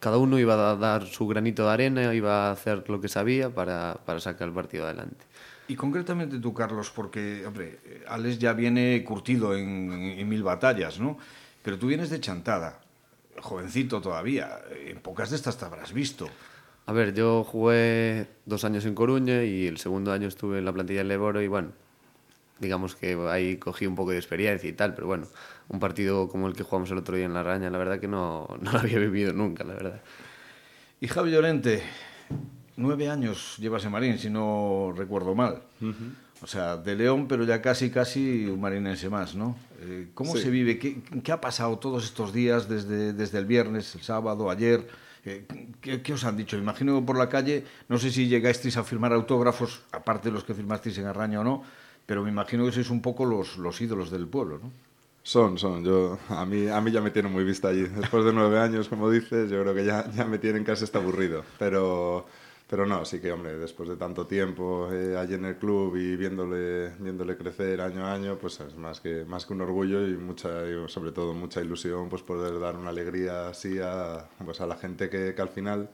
Cada 0.00 0.18
uno 0.18 0.38
iba 0.38 0.72
a 0.72 0.76
dar 0.76 1.06
su 1.06 1.26
granito 1.28 1.64
de 1.64 1.70
arena, 1.70 2.12
iba 2.14 2.48
a 2.48 2.50
hacer 2.50 2.88
lo 2.90 3.00
que 3.00 3.08
sabía 3.08 3.50
para, 3.50 4.00
para 4.04 4.18
sacar 4.18 4.48
el 4.48 4.54
partido 4.54 4.86
adelante. 4.86 5.24
Y 5.66 5.76
concretamente 5.76 6.38
tú, 6.38 6.52
Carlos, 6.52 6.90
porque, 6.90 7.44
hombre, 7.46 7.80
Alex 8.08 8.38
ya 8.38 8.52
viene 8.52 9.02
curtido 9.02 9.56
en, 9.56 9.90
en 9.92 10.28
mil 10.28 10.42
batallas, 10.42 11.00
¿no? 11.00 11.16
Pero 11.62 11.78
tú 11.78 11.86
vienes 11.86 12.10
de 12.10 12.20
Chantada, 12.20 12.80
jovencito 13.40 14.00
todavía, 14.00 14.60
en 14.86 15.00
pocas 15.00 15.30
de 15.30 15.36
estas 15.36 15.56
te 15.56 15.64
habrás 15.64 15.92
visto. 15.92 16.28
A 16.86 16.92
ver, 16.92 17.14
yo 17.14 17.44
jugué 17.44 18.26
dos 18.44 18.64
años 18.64 18.84
en 18.84 18.94
Coruña 18.94 19.42
y 19.42 19.66
el 19.66 19.78
segundo 19.78 20.12
año 20.12 20.28
estuve 20.28 20.58
en 20.58 20.66
la 20.66 20.72
plantilla 20.72 20.98
del 20.98 21.08
Leboro 21.08 21.40
y 21.40 21.48
bueno, 21.48 21.72
digamos 22.58 22.94
que 22.94 23.16
ahí 23.30 23.56
cogí 23.56 23.86
un 23.86 23.94
poco 23.94 24.10
de 24.10 24.18
experiencia 24.18 24.68
y 24.68 24.74
tal, 24.74 24.94
pero 24.94 25.06
bueno, 25.06 25.26
un 25.68 25.80
partido 25.80 26.28
como 26.28 26.46
el 26.46 26.54
que 26.54 26.62
jugamos 26.62 26.90
el 26.90 26.98
otro 26.98 27.16
día 27.16 27.24
en 27.24 27.32
La 27.32 27.42
Raña, 27.42 27.70
la 27.70 27.78
verdad 27.78 27.98
que 27.98 28.08
no, 28.08 28.48
no 28.60 28.72
lo 28.72 28.78
había 28.78 28.98
vivido 28.98 29.32
nunca, 29.32 29.64
la 29.64 29.74
verdad. 29.74 30.02
Y 31.00 31.08
Javi 31.08 31.30
Llorente, 31.30 31.82
nueve 32.76 33.08
años 33.08 33.56
llevas 33.58 33.84
en 33.84 33.92
Marín, 33.92 34.18
si 34.18 34.30
no 34.30 34.92
recuerdo 34.96 35.34
mal. 35.34 35.62
O 36.42 36.46
sea, 36.46 36.76
de 36.76 36.94
León, 36.94 37.26
pero 37.28 37.44
ya 37.44 37.62
casi, 37.62 37.90
casi 37.90 38.44
un 38.46 38.60
marinense 38.60 39.08
más, 39.08 39.34
¿no? 39.34 39.56
Eh, 39.80 40.08
¿Cómo 40.14 40.34
Sí. 40.36 40.42
se 40.42 40.50
vive? 40.50 40.78
¿Qué, 40.78 40.98
qué 41.22 41.32
ha 41.32 41.40
pasado 41.40 41.78
todos 41.78 42.04
estos 42.04 42.32
días, 42.34 42.68
desde, 42.68 43.12
desde 43.14 43.38
el 43.38 43.46
viernes, 43.46 43.94
el 43.94 44.02
sábado, 44.02 44.50
ayer? 44.50 44.86
Eh, 45.24 45.46
¿qué, 45.80 46.02
qué 46.02 46.12
os 46.12 46.24
han 46.24 46.36
dicho? 46.36 46.58
Imagino 46.58 46.98
que 47.00 47.06
por 47.06 47.16
la 47.16 47.30
calle, 47.30 47.64
no 47.88 47.98
sé 47.98 48.10
si 48.10 48.28
llegasteis 48.28 48.76
a 48.76 48.84
firmar 48.84 49.12
autógrafos, 49.14 49.80
aparte 49.92 50.28
de 50.28 50.32
los 50.34 50.44
que 50.44 50.52
firmasteis 50.52 50.98
en 50.98 51.06
Arraña 51.06 51.40
o 51.40 51.44
no, 51.44 51.62
pero 52.04 52.22
me 52.22 52.28
imagino 52.30 52.66
que 52.66 52.72
sois 52.72 52.90
un 52.90 53.00
poco 53.00 53.24
los, 53.24 53.56
los 53.56 53.80
ídolos 53.80 54.10
del 54.10 54.26
pueblo, 54.26 54.58
¿no? 54.62 54.70
Son, 55.22 55.56
son. 55.56 55.82
Yo, 55.82 56.18
a, 56.28 56.44
mí, 56.44 56.68
a 56.68 56.78
mí 56.82 56.90
ya 56.92 57.00
me 57.00 57.10
tienen 57.10 57.32
muy 57.32 57.44
vista 57.44 57.68
allí. 57.68 57.84
Después 57.84 58.26
de 58.26 58.34
nueve 58.34 58.58
años, 58.58 58.90
como 58.90 59.10
dices, 59.10 59.48
yo 59.50 59.62
creo 59.62 59.74
que 59.74 59.86
ya, 59.86 60.10
ya 60.12 60.26
me 60.26 60.36
tienen 60.38 60.64
casi 60.64 60.84
hasta 60.84 60.98
aburrido. 60.98 61.42
Pero, 61.58 62.26
pero 62.68 62.86
no, 62.86 63.04
sí 63.04 63.20
que, 63.20 63.30
hombre, 63.30 63.56
después 63.58 63.88
de 63.88 63.96
tanto 63.96 64.26
tiempo 64.26 64.90
eh, 64.92 65.16
allí 65.16 65.34
en 65.34 65.44
el 65.44 65.56
club 65.56 65.96
y 65.96 66.16
viéndole, 66.16 66.90
viéndole 66.98 67.36
crecer 67.36 67.80
año 67.80 68.06
a 68.06 68.12
año, 68.14 68.38
pues 68.38 68.60
es 68.60 68.74
más 68.76 69.00
que, 69.00 69.24
más 69.24 69.44
que 69.46 69.52
un 69.52 69.60
orgullo 69.60 70.06
y, 70.06 70.16
mucha, 70.16 70.48
sobre 70.88 71.12
todo 71.12 71.34
mucha 71.34 71.60
ilusión 71.60 72.08
pues 72.08 72.22
poder 72.22 72.58
dar 72.58 72.76
una 72.76 72.90
alegría 72.90 73.48
así 73.48 73.78
a, 73.80 74.28
pues 74.44 74.60
a 74.60 74.66
la 74.66 74.76
gente 74.76 75.10
que, 75.10 75.34
que 75.34 75.42
al 75.42 75.50
final 75.50 75.90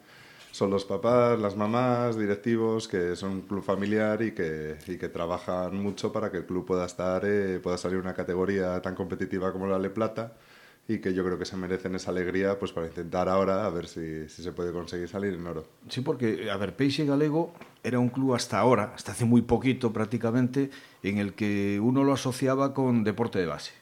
son 0.52 0.70
los 0.70 0.84
papás, 0.84 1.38
las 1.40 1.56
mamás, 1.56 2.16
directivos, 2.16 2.88
que 2.88 3.14
son 3.16 3.30
un 3.32 3.40
club 3.42 3.62
familiar 3.62 4.22
y 4.22 4.32
que, 4.32 4.78
y 4.86 4.96
que 4.96 5.08
trabajan 5.08 5.76
mucho 5.76 6.12
para 6.12 6.30
que 6.30 6.38
el 6.38 6.46
club 6.46 6.66
pueda 6.66 6.86
estar, 6.86 7.22
eh, 7.24 7.60
pueda 7.62 7.78
salir 7.78 7.98
una 7.98 8.14
categoría 8.14 8.80
tan 8.82 8.94
competitiva 8.94 9.52
como 9.52 9.66
la 9.66 9.78
Le 9.78 9.90
Plata 9.90 10.32
y 10.88 10.98
que 10.98 11.14
yo 11.14 11.24
creo 11.24 11.38
que 11.38 11.44
se 11.44 11.56
merecen 11.56 11.94
esa 11.94 12.10
alegría 12.10 12.58
pues 12.58 12.72
para 12.72 12.86
intentar 12.88 13.28
ahora 13.28 13.64
a 13.64 13.70
ver 13.70 13.86
si, 13.86 14.28
si 14.28 14.42
se 14.42 14.52
puede 14.52 14.72
conseguir 14.72 15.08
salir 15.08 15.34
en 15.34 15.46
oro. 15.46 15.64
Sí, 15.88 16.00
porque, 16.00 16.50
a 16.50 16.56
ver, 16.56 16.74
Peixe 16.74 17.04
Galego 17.04 17.52
era 17.84 17.98
un 17.98 18.08
club 18.08 18.34
hasta 18.34 18.58
ahora, 18.58 18.92
hasta 18.94 19.12
hace 19.12 19.24
muy 19.24 19.42
poquito 19.42 19.92
prácticamente, 19.92 20.70
en 21.02 21.18
el 21.18 21.34
que 21.34 21.78
uno 21.80 22.02
lo 22.04 22.12
asociaba 22.12 22.74
con 22.74 23.04
deporte 23.04 23.38
de 23.38 23.46
base. 23.46 23.72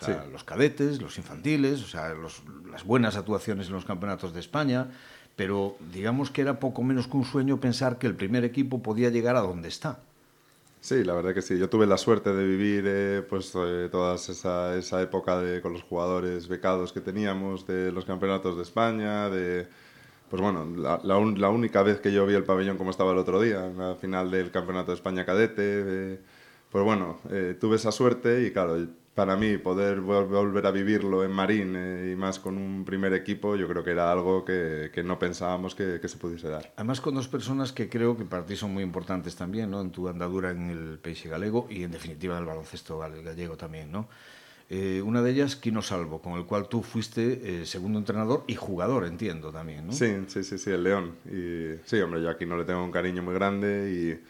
O 0.00 0.04
sea, 0.04 0.24
Sí. 0.24 0.30
los 0.32 0.44
cadetes, 0.44 1.00
los 1.00 1.16
infantiles, 1.18 1.82
o 1.82 1.86
sea, 1.86 2.12
los- 2.14 2.42
las 2.70 2.84
buenas 2.84 3.16
actuaciones 3.16 3.68
en 3.68 3.72
los 3.74 3.84
campeonatos 3.84 4.32
de 4.34 4.40
España, 4.40 4.88
pero 5.36 5.76
digamos 5.92 6.30
que 6.30 6.40
era 6.40 6.58
poco 6.60 6.82
menos 6.82 7.06
que 7.08 7.16
un 7.16 7.24
sueño 7.24 7.60
pensar 7.60 7.98
que 7.98 8.06
el 8.08 8.14
primer 8.16 8.44
equipo 8.44 8.82
podía 8.82 9.10
llegar 9.10 9.36
a 9.36 9.40
donde 9.40 9.68
está. 9.68 10.00
Sí, 10.80 11.02
la 11.04 11.14
verdad 11.14 11.34
que 11.34 11.42
sí. 11.42 11.58
Yo 11.58 11.68
tuve 11.68 11.86
la 11.86 11.98
suerte 11.98 12.32
de 12.32 12.46
vivir 12.46 12.84
eh, 12.86 13.22
pues, 13.28 13.52
eh, 13.56 13.88
toda 13.90 14.14
esa, 14.14 14.76
esa 14.76 15.02
época 15.02 15.38
de, 15.40 15.60
con 15.60 15.72
los 15.72 15.82
jugadores 15.82 16.46
becados 16.48 16.92
que 16.92 17.00
teníamos, 17.00 17.66
de 17.66 17.90
los 17.92 18.04
campeonatos 18.04 18.56
de 18.56 18.62
España, 18.62 19.28
de... 19.28 19.68
Pues 20.30 20.42
bueno, 20.42 20.66
la, 20.76 21.00
la 21.04 21.18
un- 21.18 21.40
la 21.40 21.50
única 21.50 21.82
vez 21.82 22.00
que 22.00 22.12
yo 22.12 22.26
vi 22.26 22.34
el 22.34 22.44
pabellón 22.44 22.78
como 22.78 22.90
estaba 22.90 23.12
el 23.12 23.18
otro 23.18 23.40
día, 23.40 23.66
en 23.66 23.78
la 23.78 23.96
final 23.96 24.30
del 24.30 24.50
Campeonato 24.52 24.92
de 24.92 24.96
España 24.96 25.24
cadete, 25.26 25.62
de- 25.84 26.20
pues 26.70 26.84
bueno, 26.84 27.20
eh, 27.30 27.56
tuve 27.60 27.76
esa 27.76 27.92
suerte 27.92 28.44
y 28.46 28.52
claro, 28.52 28.76
para 29.18 29.36
mí 29.36 29.58
poder 29.58 30.00
vol- 30.00 30.28
volver 30.28 30.64
a 30.64 30.70
vivirlo 30.70 31.24
en 31.24 31.32
Marín 31.32 31.74
eh, 31.76 32.12
y 32.12 32.14
más 32.16 32.38
con 32.38 32.56
un 32.56 32.84
primer 32.84 33.12
equipo, 33.14 33.56
yo 33.56 33.66
creo 33.66 33.82
que 33.82 33.90
era 33.90 34.12
algo 34.12 34.44
que, 34.44 34.90
que 34.94 35.02
no 35.02 35.18
pensábamos 35.18 35.74
que, 35.74 35.98
que 36.00 36.06
se 36.06 36.18
pudiese 36.18 36.48
dar. 36.48 36.72
Además 36.76 37.00
con 37.00 37.16
dos 37.16 37.26
personas 37.26 37.72
que 37.72 37.88
creo 37.88 38.16
que 38.16 38.24
para 38.24 38.46
ti 38.46 38.54
son 38.54 38.72
muy 38.72 38.84
importantes 38.84 39.34
también, 39.34 39.72
¿no? 39.72 39.80
En 39.80 39.90
tu 39.90 40.08
andadura 40.08 40.52
en 40.52 40.70
el 40.70 40.98
Peixe 41.00 41.28
Galego 41.28 41.66
y 41.68 41.82
en 41.82 41.90
definitiva 41.90 42.36
en 42.36 42.42
el 42.42 42.46
baloncesto 42.46 43.00
gal- 43.00 43.20
gallego 43.24 43.56
también, 43.56 43.90
¿no? 43.90 44.08
Eh, 44.70 45.02
una 45.02 45.20
de 45.22 45.30
ellas, 45.32 45.56
Quino 45.56 45.82
Salvo, 45.82 46.20
con 46.22 46.34
el 46.34 46.44
cual 46.44 46.68
tú 46.68 46.82
fuiste 46.82 47.62
eh, 47.62 47.66
segundo 47.66 47.98
entrenador 47.98 48.44
y 48.46 48.54
jugador, 48.54 49.04
entiendo 49.06 49.50
también, 49.50 49.86
¿no? 49.88 49.92
Sí, 49.94 50.14
sí, 50.28 50.44
sí, 50.44 50.58
sí, 50.58 50.70
el 50.70 50.84
León. 50.84 51.14
Y 51.24 51.80
sí, 51.86 51.98
hombre, 52.00 52.22
yo 52.22 52.28
aquí 52.30 52.46
no 52.46 52.56
le 52.56 52.64
tengo 52.64 52.84
un 52.84 52.92
cariño 52.92 53.22
muy 53.22 53.34
grande 53.34 53.90
y, 53.90 54.24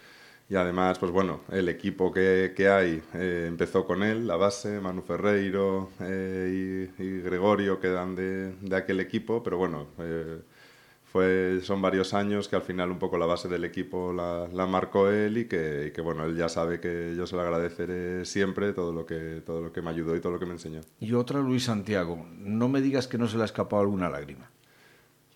y 0.50 0.56
además, 0.56 0.98
pues 0.98 1.12
bueno, 1.12 1.42
el 1.50 1.68
equipo 1.68 2.10
que, 2.10 2.54
que 2.56 2.68
hay 2.68 3.02
eh, 3.14 3.44
empezó 3.46 3.84
con 3.84 4.02
él, 4.02 4.26
la 4.26 4.36
base, 4.36 4.80
Manu 4.80 5.02
Ferreiro 5.02 5.90
eh, 6.00 6.88
y, 6.98 7.20
Gregorio 7.20 7.78
quedan 7.80 8.14
de, 8.14 8.52
de 8.54 8.76
aquel 8.76 9.00
equipo, 9.00 9.42
pero 9.42 9.58
bueno, 9.58 9.88
eh, 9.98 10.40
fue, 11.04 11.60
son 11.62 11.82
varios 11.82 12.14
años 12.14 12.48
que 12.48 12.56
al 12.56 12.62
final 12.62 12.90
un 12.90 12.98
poco 12.98 13.18
la 13.18 13.26
base 13.26 13.48
del 13.48 13.64
equipo 13.64 14.12
la, 14.12 14.48
la 14.50 14.66
marcó 14.66 15.10
él 15.10 15.36
y 15.36 15.44
que, 15.46 15.92
que, 15.94 16.00
bueno, 16.00 16.24
él 16.24 16.34
ya 16.34 16.48
sabe 16.48 16.80
que 16.80 17.14
yo 17.14 17.26
se 17.26 17.36
lo 17.36 17.42
agradeceré 17.42 18.24
siempre 18.24 18.72
todo 18.72 18.92
lo, 18.92 19.04
que, 19.04 19.42
todo 19.44 19.60
lo 19.60 19.72
que 19.72 19.82
me 19.82 19.90
ayudó 19.90 20.16
y 20.16 20.20
todo 20.20 20.32
lo 20.32 20.38
que 20.38 20.46
me 20.46 20.52
enseñó. 20.52 20.80
Y 20.98 21.12
otra, 21.12 21.40
Luis 21.40 21.64
Santiago. 21.64 22.26
No 22.38 22.70
me 22.70 22.80
digas 22.80 23.06
que 23.06 23.18
no 23.18 23.26
se 23.26 23.36
le 23.36 23.42
ha 23.42 23.46
escapado 23.46 23.82
alguna 23.82 24.08
lágrima. 24.08 24.50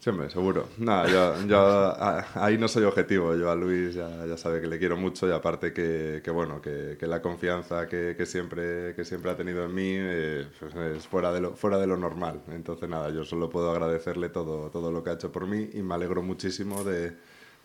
Siempre, 0.03 0.29
seguro. 0.31 0.69
Nada, 0.79 1.07
yo, 1.09 1.47
yo 1.47 1.95
ahí 2.43 2.59
no 2.59 2.67
soy 2.67 2.83
objetivo. 2.83 3.37
Yo 3.37 3.49
a 3.53 3.55
Luis 3.55 3.95
ya, 3.95 4.27
ya 4.27 4.37
sabe 4.37 4.61
que 4.61 4.67
le 4.67 4.77
quiero 4.77 4.97
mucho 4.97 5.29
y 5.29 5.31
aparte 5.31 5.73
que, 5.73 6.21
que 6.25 6.31
bueno, 6.33 6.61
que, 6.61 6.97
que, 6.99 7.07
la 7.07 7.23
confianza 7.23 7.87
que, 7.87 8.17
que, 8.17 8.27
siempre, 8.27 8.97
que 8.97 9.05
siempre 9.05 9.31
ha 9.31 9.37
tenido 9.37 9.65
en 9.65 9.73
mí 9.73 9.93
eh, 9.95 10.49
es 10.97 11.07
fuera 11.07 11.33
de, 11.33 11.43
lo, 11.43 11.55
fuera 11.55 11.79
de 11.79 11.87
lo 11.87 11.97
normal. 11.97 12.43
Entonces, 12.49 12.89
nada, 12.89 13.11
yo 13.11 13.25
solo 13.25 13.49
puedo 13.49 13.71
agradecerle 13.71 14.29
todo, 14.29 14.71
todo 14.71 14.91
lo 14.91 15.05
que 15.05 15.11
ha 15.11 15.13
hecho 15.13 15.31
por 15.31 15.47
mí 15.47 15.71
y 15.73 15.83
me 15.83 15.95
alegro 15.95 16.21
muchísimo 16.21 16.83
de, 16.83 17.13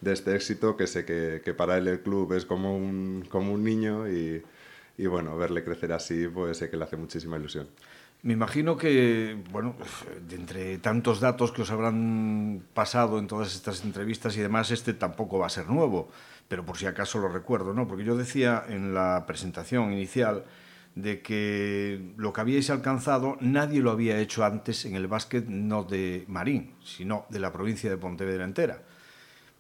de 0.02 0.14
este 0.14 0.36
éxito, 0.36 0.78
que 0.78 0.86
sé 0.86 1.06
que, 1.06 1.42
que, 1.44 1.56
para 1.56 1.76
él 1.80 1.88
el 1.88 2.02
club 2.02 2.34
es 2.34 2.46
como 2.46 2.78
un, 2.78 3.26
como 3.32 3.52
un 3.52 3.64
niño 3.64 4.08
y, 4.08 4.44
y 4.96 5.08
bueno, 5.08 5.36
verle 5.38 5.64
crecer 5.64 5.92
así, 5.92 6.28
pues 6.28 6.58
sé 6.58 6.70
que 6.70 6.78
le 6.78 6.84
hace 6.84 6.98
muchísima 6.98 7.38
ilusión. 7.38 7.68
Me 8.28 8.34
imagino 8.34 8.76
que, 8.76 9.42
bueno, 9.54 9.74
de 10.28 10.36
entre 10.36 10.80
tantos 10.80 11.22
datos 11.22 11.54
que 11.54 11.62
os 11.62 11.72
habrán 11.72 12.62
pasado 12.74 13.20
en 13.20 13.28
todas 13.28 13.56
estas 13.56 13.86
entrevistas 13.86 14.36
y 14.36 14.42
demás, 14.42 14.70
este 14.70 14.94
tampoco 14.94 15.40
va 15.40 15.46
a 15.46 15.50
ser 15.50 15.70
nuevo, 15.70 16.10
pero 16.50 16.66
por 16.66 16.76
si 16.76 16.88
acaso 16.88 17.20
lo 17.20 17.30
recuerdo, 17.30 17.74
¿no? 17.74 17.88
Porque 17.88 18.04
yo 18.04 18.18
decía 18.18 18.66
en 18.68 18.94
la 18.94 19.24
presentación 19.26 19.94
inicial 19.94 20.44
de 20.94 21.22
que 21.22 22.02
lo 22.18 22.34
que 22.34 22.42
habíais 22.42 22.70
alcanzado 22.70 23.38
nadie 23.40 23.80
lo 23.80 23.92
había 23.92 24.20
hecho 24.20 24.44
antes 24.44 24.84
en 24.84 24.96
el 24.96 25.08
básquet 25.08 25.48
no 25.48 25.86
de 25.86 26.26
Marín, 26.28 26.74
sino 26.84 27.28
de 27.30 27.40
la 27.40 27.54
provincia 27.54 27.90
de 27.90 27.96
Pontevedra 27.96 28.44
entera. 28.44 28.84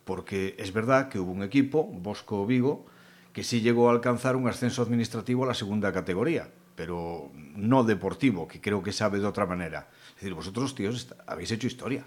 Porque 0.04 0.58
es 0.60 0.74
verdad 0.74 1.08
que 1.08 1.20
hubo 1.20 1.32
un 1.32 1.44
equipo, 1.44 1.86
Bosco 1.86 2.46
Vigo, 2.46 2.86
que 3.32 3.46
sí 3.46 3.62
llegó 3.62 3.88
a 3.88 3.94
alcanzar 3.94 4.36
un 4.36 4.50
ascenso 4.50 4.82
administrativo 4.82 5.46
a 5.46 5.48
la 5.48 5.54
segunda 5.54 5.94
categoría, 5.94 6.50
pero 6.78 7.32
no 7.34 7.84
deportivo, 7.84 8.48
que 8.48 8.62
creo 8.62 8.84
que 8.84 8.94
sabe 8.94 9.18
de 9.20 9.26
otra 9.26 9.48
manera. 9.48 9.90
Es 10.10 10.22
decir, 10.22 10.36
vosotros, 10.36 10.76
tíos, 10.76 11.12
habéis 11.26 11.52
hecho 11.52 11.66
historia. 11.66 12.06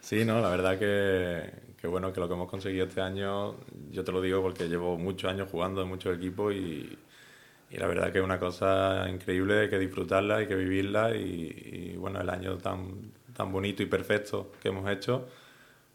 Sí, 0.00 0.24
no, 0.24 0.40
la 0.40 0.48
verdad 0.48 0.76
que, 0.76 1.76
que, 1.80 1.86
bueno, 1.86 2.12
que 2.12 2.18
lo 2.18 2.26
que 2.26 2.34
hemos 2.34 2.50
conseguido 2.50 2.86
este 2.86 3.00
año, 3.00 3.54
yo 3.92 4.02
te 4.02 4.10
lo 4.10 4.20
digo 4.20 4.42
porque 4.42 4.68
llevo 4.68 4.98
muchos 4.98 5.30
años 5.30 5.48
jugando 5.50 5.82
en 5.82 5.88
muchos 5.88 6.16
equipos 6.16 6.52
y, 6.52 6.98
y 7.70 7.76
la 7.76 7.86
verdad 7.86 8.10
que 8.10 8.18
es 8.18 8.24
una 8.24 8.40
cosa 8.40 9.08
increíble, 9.08 9.60
hay 9.60 9.70
que 9.70 9.78
disfrutarla, 9.78 10.38
hay 10.38 10.48
que 10.48 10.56
vivirla 10.56 11.14
y, 11.14 11.92
y 11.94 11.96
bueno, 11.96 12.20
el 12.20 12.28
año 12.28 12.58
tan, 12.58 13.12
tan 13.36 13.52
bonito 13.52 13.84
y 13.84 13.86
perfecto 13.86 14.50
que 14.60 14.70
hemos 14.70 14.90
hecho, 14.90 15.28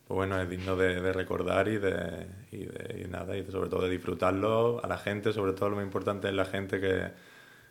pues 0.10 0.16
bueno, 0.16 0.42
es 0.42 0.50
digno 0.50 0.76
de, 0.76 1.00
de 1.00 1.14
recordar 1.14 1.68
y 1.68 1.78
de, 1.78 2.26
y 2.52 2.66
de 2.66 3.04
y 3.06 3.12
nada, 3.12 3.38
y 3.38 3.46
sobre 3.46 3.70
todo 3.70 3.84
de 3.84 3.92
disfrutarlo 3.92 4.84
a 4.84 4.88
la 4.88 4.98
gente, 4.98 5.32
sobre 5.34 5.54
todo 5.54 5.70
lo 5.70 5.76
más 5.76 5.86
importante 5.86 6.28
es 6.28 6.34
la 6.34 6.46
gente 6.46 6.82
que, 6.82 7.12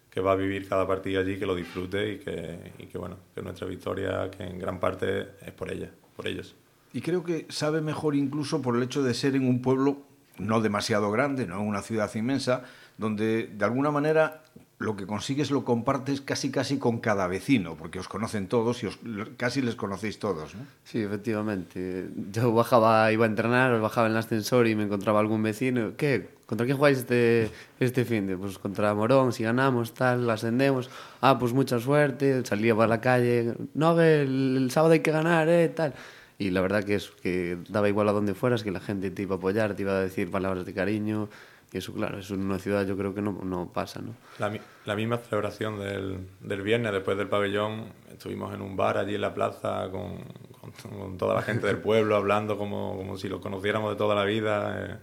que 0.08 0.20
va 0.20 0.30
a 0.30 0.34
vivir 0.36 0.68
cada 0.68 0.86
partido 0.86 1.20
allí, 1.20 1.36
que 1.36 1.46
lo 1.46 1.56
disfrute 1.56 2.12
y 2.12 2.18
que, 2.20 2.74
y 2.78 2.86
que 2.86 2.96
bueno, 2.96 3.16
que 3.34 3.42
nuestra 3.42 3.66
victoria, 3.66 4.30
que 4.30 4.44
en 4.44 4.56
gran 4.56 4.78
parte 4.78 5.30
es 5.44 5.50
por 5.50 5.72
ella, 5.72 5.90
por 6.14 6.28
ellos. 6.28 6.54
Y 6.92 7.00
creo 7.00 7.24
que 7.24 7.46
sabe 7.48 7.80
mejor 7.80 8.14
incluso 8.14 8.62
por 8.62 8.76
el 8.76 8.84
hecho 8.84 9.02
de 9.02 9.14
ser 9.14 9.34
en 9.34 9.44
un 9.48 9.60
pueblo 9.60 10.02
no 10.38 10.60
demasiado 10.60 11.10
grande, 11.10 11.44
no 11.44 11.60
en 11.60 11.66
una 11.66 11.82
ciudad 11.82 12.08
inmensa, 12.14 12.62
donde 12.98 13.48
de 13.48 13.64
alguna 13.64 13.90
manera 13.90 14.44
lo 14.78 14.94
que 14.94 15.06
consigues 15.06 15.50
lo 15.50 15.64
compartes 15.64 16.20
casi 16.20 16.50
casi 16.50 16.78
con 16.78 16.98
cada 16.98 17.26
vecino, 17.26 17.76
porque 17.76 17.98
os 17.98 18.06
conocen 18.06 18.46
todos 18.46 18.82
y 18.84 18.86
os, 18.86 18.98
casi 19.36 19.60
les 19.60 19.74
conocéis 19.74 20.20
todos, 20.20 20.54
¿no? 20.54 20.62
Sí, 20.84 21.00
efectivamente. 21.00 22.08
Yo 22.32 22.52
bajaba, 22.52 23.10
iba 23.10 23.24
a 23.26 23.28
entrenar, 23.28 23.80
bajaba 23.80 24.06
en 24.06 24.12
el 24.12 24.18
ascensor 24.18 24.68
y 24.68 24.76
me 24.76 24.84
encontraba 24.84 25.18
algún 25.18 25.42
vecino. 25.42 25.94
¿Qué? 25.96 26.28
¿Contra 26.46 26.64
quién 26.64 26.76
jugáis 26.76 26.98
este, 26.98 27.50
este 27.80 28.04
fin 28.04 28.28
de? 28.28 28.36
Pues 28.36 28.58
contra 28.58 28.94
Morón, 28.94 29.32
si 29.32 29.42
ganamos, 29.42 29.94
tal, 29.94 30.30
ascendemos. 30.30 30.88
Ah, 31.20 31.38
pues 31.38 31.52
mucha 31.52 31.80
suerte. 31.80 32.44
Salía 32.46 32.74
para 32.76 32.86
la 32.86 33.00
calle. 33.00 33.54
No, 33.74 34.00
el, 34.00 34.56
el 34.56 34.70
sábado 34.70 34.92
hay 34.92 35.00
que 35.00 35.10
ganar, 35.10 35.48
eh, 35.48 35.68
tal. 35.68 35.92
Y 36.38 36.50
la 36.50 36.60
verdad 36.60 36.88
es 36.88 37.10
que 37.20 37.58
daba 37.68 37.88
igual 37.88 38.08
a 38.08 38.12
donde 38.12 38.32
fueras, 38.32 38.62
que 38.62 38.70
la 38.70 38.78
gente 38.78 39.10
te 39.10 39.22
iba 39.22 39.34
a 39.34 39.38
apoyar, 39.38 39.74
te 39.74 39.82
iba 39.82 39.92
a 39.92 40.00
decir 40.00 40.30
palabras 40.30 40.64
de 40.64 40.72
cariño. 40.72 41.28
Y 41.70 41.78
eso, 41.78 41.92
claro, 41.92 42.18
eso 42.18 42.34
en 42.34 42.40
una 42.40 42.58
ciudad 42.58 42.86
yo 42.86 42.96
creo 42.96 43.14
que 43.14 43.20
no, 43.20 43.32
no 43.42 43.70
pasa, 43.70 44.00
¿no? 44.00 44.14
La, 44.38 44.58
la 44.86 44.96
misma 44.96 45.18
celebración 45.18 45.78
del, 45.78 46.26
del, 46.40 46.62
viernes, 46.62 46.92
después 46.92 47.18
del 47.18 47.28
pabellón, 47.28 47.92
estuvimos 48.10 48.54
en 48.54 48.62
un 48.62 48.74
bar 48.74 48.96
allí 48.96 49.16
en 49.16 49.20
la 49.20 49.34
plaza 49.34 49.90
con, 49.90 50.16
con, 50.60 50.98
con 50.98 51.18
toda 51.18 51.34
la 51.34 51.42
gente 51.42 51.66
del 51.66 51.78
pueblo, 51.78 52.16
hablando 52.16 52.56
como, 52.56 52.96
como 52.96 53.18
si 53.18 53.28
lo 53.28 53.40
conociéramos 53.40 53.90
de 53.90 53.96
toda 53.96 54.14
la 54.14 54.24
vida. 54.24 54.76
Eh, 54.78 54.96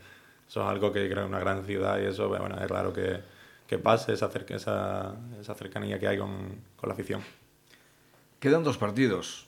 eso 0.48 0.62
es 0.62 0.68
algo 0.68 0.92
que 0.92 1.06
creo 1.06 1.16
que 1.16 1.22
es 1.22 1.28
una 1.28 1.40
gran 1.40 1.66
ciudad 1.66 2.00
y 2.00 2.06
eso, 2.06 2.28
bueno, 2.30 2.56
es 2.60 2.68
claro 2.68 2.94
que, 2.94 3.20
que 3.68 3.78
pase 3.78 4.14
esa, 4.14 4.30
cerca, 4.30 4.56
esa, 4.56 5.16
esa 5.40 5.54
cercanía 5.54 6.00
que 6.00 6.08
hay 6.08 6.18
con, 6.18 6.62
con 6.76 6.90
la 6.90 6.94
afición. 6.94 7.22
Quedan 8.40 8.64
dos 8.64 8.78
partidos. 8.78 9.48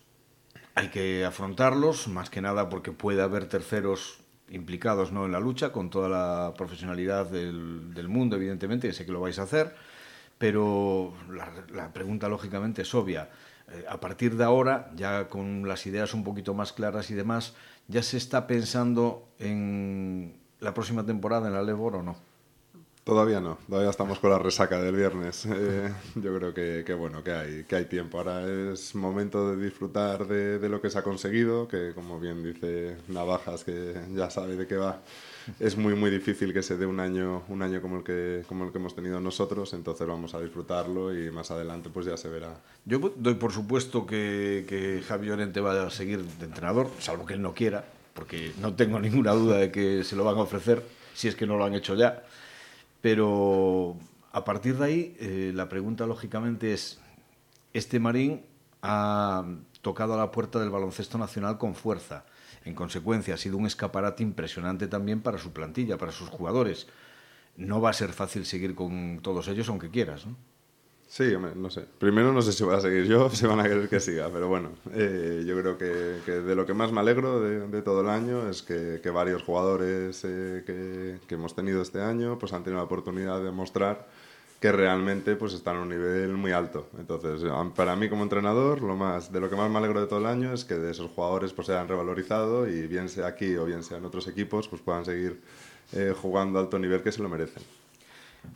Hay 0.76 0.90
que 0.90 1.26
afrontarlos, 1.26 2.08
más 2.08 2.30
que 2.30 2.42
nada 2.42 2.70
porque 2.70 2.92
puede 2.92 3.24
haber 3.24 3.50
terceros 3.50 4.20
implicados 4.50 5.12
¿no? 5.12 5.26
en 5.26 5.32
la 5.32 5.40
lucha, 5.40 5.72
con 5.72 5.90
toda 5.90 6.10
la 6.10 6.54
profesionalidad 6.56 7.26
del, 7.28 7.94
del 7.94 8.08
mundo, 8.08 8.36
evidentemente, 8.36 8.92
sé 8.94 9.06
que 9.06 9.12
lo 9.12 9.22
vais 9.22 9.40
a 9.40 9.44
hacer, 9.44 9.76
pero 10.38 11.14
la, 11.30 11.52
la 11.74 11.94
pregunta 11.94 12.30
lógicamente 12.30 12.84
es 12.84 12.94
obvia. 12.96 13.30
Eh, 13.70 13.86
a 13.90 14.00
partir 14.00 14.38
de 14.38 14.44
ahora, 14.44 14.92
ya 14.96 15.28
con 15.28 15.68
las 15.68 15.86
ideas 15.86 16.14
un 16.14 16.24
poquito 16.24 16.54
más 16.54 16.72
claras 16.72 17.12
y 17.12 17.16
demás, 17.16 17.54
¿ya 17.88 18.02
se 18.02 18.18
está 18.18 18.48
pensando 18.48 19.28
en 19.40 20.38
la 20.60 20.74
próxima 20.74 21.06
temporada 21.06 21.48
en 21.48 21.54
la 21.54 21.64
Lebor 21.64 21.96
o 21.98 22.04
no? 22.04 22.27
Todavía 23.08 23.40
no, 23.40 23.58
todavía 23.70 23.90
estamos 23.90 24.20
con 24.20 24.32
la 24.32 24.38
resaca 24.38 24.82
del 24.82 24.94
viernes. 24.94 25.48
Eh, 25.58 25.92
yo 26.16 26.38
creo 26.38 26.54
que, 26.54 26.84
que, 26.86 26.94
bueno, 26.94 27.24
que 27.24 27.32
hay, 27.32 27.64
que 27.64 27.76
hay 27.78 27.86
tiempo. 27.86 28.18
Ahora 28.18 28.46
es 28.46 28.94
momento 28.96 29.56
de 29.56 29.64
disfrutar 29.64 30.28
de, 30.28 30.60
de, 30.60 30.70
lo 30.70 30.82
que 30.82 30.90
se 30.90 31.00
ha 31.00 31.04
conseguido, 31.04 31.68
que 31.68 31.94
como 31.96 32.20
bien 32.20 32.44
dice 32.44 32.98
Navajas, 33.08 33.64
que 33.64 33.96
ya 34.14 34.30
sabe 34.30 34.56
de 34.56 34.68
qué 34.68 34.76
va, 34.76 35.02
es 35.60 35.78
muy 35.78 35.96
muy 35.96 36.12
difícil 36.12 36.54
que 36.54 36.62
se 36.62 36.78
dé 36.78 36.86
un 36.86 37.00
año, 37.00 37.44
un 37.48 37.62
año 37.62 37.82
como, 37.82 37.98
el 37.98 38.04
que, 38.04 38.44
como 38.48 38.66
el 38.66 38.72
que 38.72 38.78
hemos 38.78 38.94
tenido 38.94 39.20
nosotros, 39.20 39.74
entonces 39.74 40.06
vamos 40.06 40.34
a 40.36 40.42
disfrutarlo 40.42 41.18
y 41.18 41.32
más 41.32 41.50
adelante 41.50 41.90
pues 41.90 42.06
ya 42.06 42.18
se 42.18 42.28
verá. 42.28 42.60
Yo 42.86 43.00
doy 43.16 43.36
por 43.36 43.52
supuesto 43.52 44.06
que, 44.06 44.66
que 44.68 45.02
Javi 45.08 45.28
Llorente 45.28 45.62
va 45.62 45.88
a 45.88 45.90
seguir 45.90 46.24
de 46.24 46.46
entrenador, 46.46 46.90
salvo 47.00 47.26
que 47.26 47.34
él 47.34 47.42
no 47.42 47.54
quiera, 47.54 47.86
porque 48.14 48.52
no 48.62 48.76
tengo 48.76 49.00
ninguna 49.00 49.32
duda 49.32 49.58
de 49.58 49.72
que 49.72 50.04
se 50.04 50.16
lo 50.16 50.24
van 50.24 50.38
a 50.38 50.42
ofrecer, 50.42 50.84
si 51.14 51.30
es 51.30 51.36
que 51.36 51.48
no 51.48 51.58
lo 51.58 51.66
han 51.66 51.74
hecho 51.74 51.96
ya. 51.96 52.24
Pero 53.02 53.98
a 54.32 54.44
partir 54.44 54.78
de 54.78 54.86
ahí, 54.86 55.16
eh, 55.20 55.52
la 55.54 55.70
pregunta 55.70 56.06
lógicamente 56.06 56.74
es, 56.74 57.00
este 57.74 58.00
Marín 58.00 58.44
ha 58.82 59.46
tocado 59.82 60.14
a 60.14 60.18
la 60.18 60.32
puerta 60.32 60.60
del 60.60 60.70
baloncesto 60.70 61.18
nacional 61.18 61.58
con 61.58 61.76
fuerza. 61.76 62.26
En 62.66 62.76
consecuencia, 62.76 63.36
ha 63.36 63.38
sido 63.38 63.58
un 63.58 63.66
escaparate 63.66 64.24
impresionante 64.24 64.88
también 64.88 65.22
para 65.22 65.38
su 65.38 65.54
plantilla, 65.54 65.98
para 65.98 66.12
sus 66.12 66.30
jugadores. 66.30 66.88
No 67.56 67.82
va 67.82 67.92
a 67.92 67.94
ser 67.94 68.14
fácil 68.14 68.46
seguir 68.46 68.76
con 68.76 69.20
todos 69.22 69.48
ellos, 69.48 69.70
aunque 69.70 69.90
quieras, 69.90 70.26
¿no? 70.26 70.36
Sí, 71.08 71.34
no 71.56 71.70
sé. 71.70 71.86
Primero 72.00 72.34
no 72.34 72.42
sé 72.42 72.52
si 72.52 72.64
voy 72.64 72.76
a 72.76 72.82
seguir 72.82 73.06
yo, 73.06 73.30
si 73.32 73.46
van 73.46 73.60
a 73.60 73.64
querer 73.64 73.88
que 73.88 74.00
siga, 74.00 74.30
pero 74.32 74.48
bueno, 74.50 74.72
eh, 74.94 75.44
yo 75.48 75.58
creo 75.60 75.78
que, 75.78 76.32
de 76.32 76.56
lo 76.56 76.66
que 76.66 76.74
más 76.74 76.92
me 76.92 77.00
alegro 77.00 77.40
de, 77.40 77.82
todo 77.82 78.02
el 78.02 78.10
año 78.10 78.50
es 78.50 78.62
que, 78.62 79.00
varios 79.10 79.42
jugadores 79.44 80.24
eh, 80.26 80.64
que, 80.66 81.20
que, 81.26 81.36
hemos 81.36 81.56
tenido 81.56 81.82
este 81.82 82.02
año 82.02 82.38
pues 82.38 82.52
han 82.52 82.64
tenido 82.64 82.80
la 82.80 82.86
oportunidad 82.86 83.42
de 83.42 83.52
mostrar 83.52 84.06
que 84.60 84.72
realmente 84.72 85.36
pues 85.36 85.54
están 85.54 85.78
a 85.78 85.82
un 85.82 85.90
nivel 85.90 86.34
muy 86.34 86.52
alto. 86.52 86.88
Entonces, 86.98 87.42
para 87.76 87.96
mí 87.96 88.10
como 88.10 88.24
entrenador, 88.24 88.82
lo 88.82 88.96
más, 88.96 89.32
de 89.32 89.40
lo 89.40 89.50
que 89.50 89.56
más 89.56 89.70
me 89.70 89.78
alegro 89.78 90.02
de 90.02 90.08
todo 90.08 90.20
el 90.20 90.26
año 90.26 90.54
es 90.54 90.66
que 90.66 90.76
de 90.76 90.92
esos 90.92 91.12
jugadores 91.12 91.54
pues 91.54 91.68
se 91.68 91.74
hayan 91.74 91.88
revalorizado 91.88 92.68
y 92.68 92.88
bien 92.88 93.10
sea 93.10 93.28
aquí 93.28 93.56
o 93.56 93.66
bien 93.66 93.84
sea 93.84 93.98
en 93.98 94.06
otros 94.06 94.28
equipos, 94.28 94.68
pues 94.68 94.82
puedan 94.82 95.06
seguir 95.06 95.42
eh, 95.94 96.14
jugando 96.20 96.58
a 96.60 96.64
alto 96.64 96.80
nivel 96.80 97.02
que 97.04 97.12
se 97.12 97.22
lo 97.22 97.30
merecen. 97.30 97.64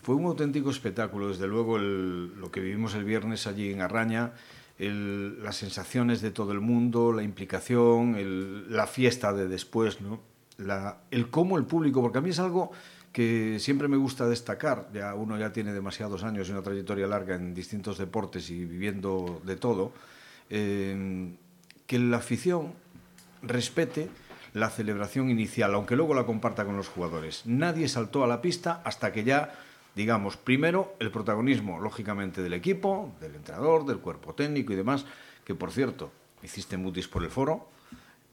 Fue 0.02 0.16
un 0.16 0.26
auténtico 0.26 0.70
espectáculo, 0.70 1.30
desde 1.30 1.48
luego 1.48 1.78
lo 1.78 2.52
que 2.52 2.60
vivimos 2.60 2.96
el 2.96 3.04
viernes 3.04 3.48
allí 3.48 3.72
en 3.72 3.82
Arraña, 3.82 4.34
las 4.78 5.58
sensaciones 5.58 6.22
de 6.22 6.32
todo 6.32 6.52
el 6.54 6.60
mundo, 6.60 7.14
la 7.14 7.24
implicación, 7.24 8.66
la 8.70 8.88
fiesta 8.88 9.32
de 9.34 9.48
después, 9.48 10.02
¿no? 10.02 10.20
el 11.12 11.30
cómo 11.30 11.58
el 11.58 11.66
público, 11.66 12.02
porque 12.02 12.20
a 12.20 12.22
mí 12.22 12.30
es 12.30 12.40
algo 12.40 12.72
que 13.12 13.58
siempre 13.60 13.88
me 13.88 13.98
gusta 13.98 14.28
destacar, 14.28 14.90
ya 14.94 15.14
uno 15.16 15.38
ya 15.38 15.52
tiene 15.52 15.74
demasiados 15.74 16.24
años 16.24 16.48
y 16.48 16.52
una 16.52 16.62
trayectoria 16.62 17.08
larga 17.08 17.36
en 17.36 17.54
distintos 17.54 17.98
deportes 17.98 18.50
y 18.50 18.66
viviendo 18.66 19.42
de 19.46 19.56
todo, 19.56 19.92
eh, 20.50 21.36
que 21.86 22.00
la 22.00 22.18
afición 22.18 22.74
respete 23.42 24.10
la 24.54 24.70
celebración 24.70 25.30
inicial, 25.30 25.74
aunque 25.74 25.96
luego 25.96 26.14
la 26.14 26.26
comparta 26.26 26.66
con 26.66 26.78
los 26.78 26.88
jugadores. 26.88 27.44
Nadie 27.46 27.88
saltó 27.88 28.24
a 28.24 28.28
la 28.28 28.42
pista 28.42 28.82
hasta 28.84 29.12
que 29.12 29.24
ya 29.24 29.54
digamos, 29.96 30.38
primero 30.38 30.96
el 31.00 31.12
protagonismo, 31.12 31.80
lógicamente, 31.80 32.42
del 32.42 32.54
equipo, 32.54 33.14
del 33.20 33.36
entrenador, 33.36 33.86
del 33.86 34.00
cuerpo 34.00 34.34
técnico 34.34 34.74
y 34.74 34.76
demás, 34.76 35.06
que 35.44 35.56
por 35.56 35.72
cierto, 35.72 36.12
hiciste 36.44 36.78
mutis 36.78 37.08
por 37.08 37.24
el 37.24 37.30
foro, 37.30 37.68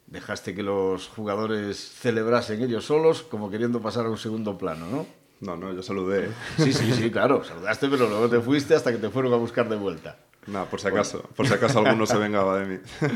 dejaste 0.06 0.54
que 0.54 0.62
los 0.62 1.08
jugadores 1.08 1.76
celebrasen 1.78 2.62
ellos 2.62 2.84
solos, 2.84 3.22
como 3.22 3.50
queriendo 3.50 3.80
pasar 3.80 4.06
a 4.06 4.10
un 4.10 4.18
segundo 4.18 4.56
plano, 4.56 4.86
¿no? 4.86 5.06
No, 5.40 5.56
no, 5.56 5.72
yo 5.72 5.82
saludé. 5.82 6.26
¿eh? 6.26 6.30
Sí, 6.58 6.72
sí, 6.72 6.92
sí, 6.92 7.10
claro, 7.10 7.44
saludaste, 7.44 7.88
pero 7.88 8.08
luego 8.08 8.28
te 8.28 8.40
fuiste 8.40 8.74
hasta 8.74 8.90
que 8.90 8.98
te 8.98 9.10
fueron 9.10 9.32
a 9.32 9.36
buscar 9.36 9.68
de 9.68 9.76
vuelta. 9.76 10.18
No, 10.46 10.64
por 10.66 10.80
si 10.80 10.88
acaso, 10.88 11.22
por 11.36 11.46
si 11.46 11.54
acaso 11.54 11.80
alguno 11.80 12.06
se 12.06 12.16
vengaba 12.16 12.58
de 12.58 12.66
mí. 12.66 12.78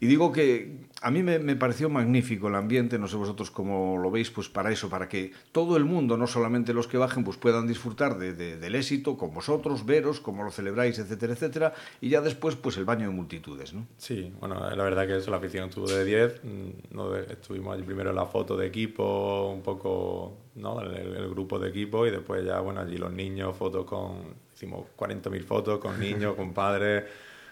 Y 0.00 0.06
digo 0.06 0.32
que 0.32 0.80
a 1.02 1.10
mí 1.10 1.22
me, 1.22 1.40
me, 1.40 1.56
pareció 1.56 1.90
magnífico 1.90 2.46
el 2.46 2.54
ambiente, 2.54 2.98
no 2.98 3.08
sé 3.08 3.16
vosotros 3.16 3.50
cómo 3.50 3.98
lo 3.98 4.10
veis, 4.10 4.30
pues 4.30 4.48
para 4.48 4.70
eso, 4.70 4.88
para 4.88 5.08
que 5.08 5.32
todo 5.50 5.76
el 5.76 5.84
mundo, 5.84 6.16
no 6.16 6.28
solamente 6.28 6.72
los 6.72 6.86
que 6.86 6.96
bajen, 6.96 7.24
pues 7.24 7.36
puedan 7.36 7.66
disfrutar 7.66 8.18
de, 8.18 8.32
de, 8.34 8.56
del 8.56 8.76
éxito 8.76 9.16
con 9.16 9.34
vosotros, 9.34 9.84
veros, 9.84 10.20
cómo 10.20 10.44
lo 10.44 10.52
celebráis, 10.52 10.98
etcétera, 11.00 11.32
etcétera, 11.32 11.74
y 12.00 12.08
ya 12.08 12.20
después, 12.20 12.54
pues 12.54 12.76
el 12.76 12.84
baño 12.84 13.08
de 13.08 13.14
multitudes, 13.14 13.74
¿no? 13.74 13.86
Sí, 13.98 14.32
bueno, 14.38 14.60
la 14.70 14.82
verdad 14.84 15.06
que 15.06 15.16
eso, 15.16 15.32
la 15.32 15.38
afición 15.38 15.68
estuvo 15.68 15.88
de 15.88 16.04
10, 16.04 16.40
mm, 16.44 16.94
¿no? 16.94 17.16
estuvimos 17.16 17.74
allí 17.74 17.82
primero 17.82 18.10
en 18.10 18.16
la 18.16 18.26
foto 18.26 18.56
de 18.56 18.68
equipo, 18.68 19.50
un 19.52 19.62
poco, 19.62 20.36
¿no? 20.54 20.80
El, 20.82 21.30
grupo 21.30 21.58
de 21.58 21.70
equipo, 21.70 22.06
y 22.06 22.12
después 22.12 22.44
ya, 22.44 22.60
bueno, 22.60 22.80
allí 22.80 22.96
los 22.96 23.12
niños, 23.12 23.56
fotos 23.56 23.86
con, 23.86 24.34
hicimos 24.54 24.86
40.000 24.96 25.42
fotos 25.42 25.80
con 25.80 25.98
niños, 25.98 26.36
con 26.36 26.52
padres, 26.54 27.04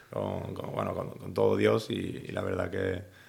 con, 0.09 0.55
bueno, 0.73 0.95
con, 0.95 1.35
todo 1.35 1.57
Dios, 1.57 1.91
y 1.91 2.31
la 2.31 2.43
verdad 2.43 2.71
que 2.71 3.20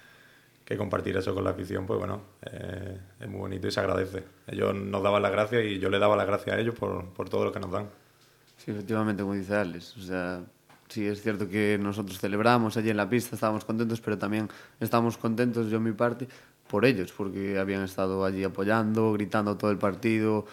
que 0.64 0.76
compartir 0.76 1.16
eso 1.16 1.34
con 1.34 1.44
la 1.44 1.50
afición, 1.50 1.86
pues 1.86 1.98
bueno, 1.98 2.20
eh, 2.42 2.98
es 3.20 3.28
muy 3.28 3.40
bonito 3.40 3.66
y 3.66 3.70
se 3.70 3.80
agradece. 3.80 4.24
Ellos 4.46 4.74
nos 4.74 5.02
daban 5.02 5.22
las 5.22 5.32
gracias 5.32 5.64
y 5.64 5.78
yo 5.78 5.90
le 5.90 5.98
daba 5.98 6.16
las 6.16 6.26
gracias 6.26 6.56
a 6.56 6.60
ellos 6.60 6.74
por, 6.74 7.06
por 7.10 7.28
todo 7.28 7.44
lo 7.44 7.52
que 7.52 7.60
nos 7.60 7.70
dan. 7.70 7.88
Sí, 8.56 8.70
efectivamente, 8.70 9.22
como 9.22 9.34
dice 9.34 9.56
Alex, 9.56 9.96
o 9.96 10.02
sea, 10.02 10.40
sí 10.88 11.06
es 11.06 11.20
cierto 11.20 11.48
que 11.48 11.78
nosotros 11.80 12.18
celebramos 12.18 12.76
allí 12.76 12.90
en 12.90 12.96
la 12.96 13.08
pista, 13.08 13.34
estábamos 13.34 13.64
contentos, 13.64 14.00
pero 14.00 14.18
también 14.18 14.48
estábamos 14.78 15.18
contentos, 15.18 15.68
yo 15.68 15.78
en 15.78 15.82
mi 15.82 15.92
parte, 15.92 16.28
por 16.68 16.84
ellos, 16.84 17.12
porque 17.12 17.58
habían 17.58 17.82
estado 17.82 18.24
allí 18.24 18.44
apoyando, 18.44 19.12
gritando 19.12 19.56
todo 19.56 19.70
el 19.70 19.78
partido. 19.78 20.46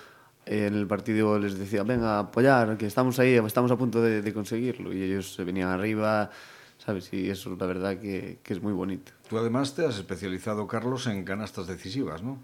En 0.46 0.74
el 0.74 0.88
partido 0.88 1.38
les 1.38 1.60
decía, 1.60 1.84
venga, 1.84 2.20
apoyar, 2.20 2.78
que 2.78 2.88
estamos 2.88 3.20
ahí, 3.20 3.36
estamos 3.36 3.72
a 3.72 3.78
punto 3.78 4.01
de, 4.01 4.22
de 4.24 4.34
conseguirlo. 4.34 4.92
Y 4.92 5.04
ellos 5.04 5.34
se 5.34 5.44
venían 5.44 5.70
arriba, 5.70 6.32
¿sabes? 6.78 7.13
Y 7.13 7.30
eso, 7.30 7.56
la 7.60 7.66
verdad, 7.68 8.00
que, 8.00 8.39
que 8.42 8.54
es 8.54 8.62
muy 8.62 8.74
bonito. 8.74 9.12
Tú 9.29 9.38
además 9.38 9.75
te 9.75 9.86
has 9.86 9.95
especializado, 9.95 10.65
Carlos, 10.67 11.05
en 11.05 11.24
canastas 11.24 11.67
decisivas, 11.67 12.24
¿no? 12.24 12.39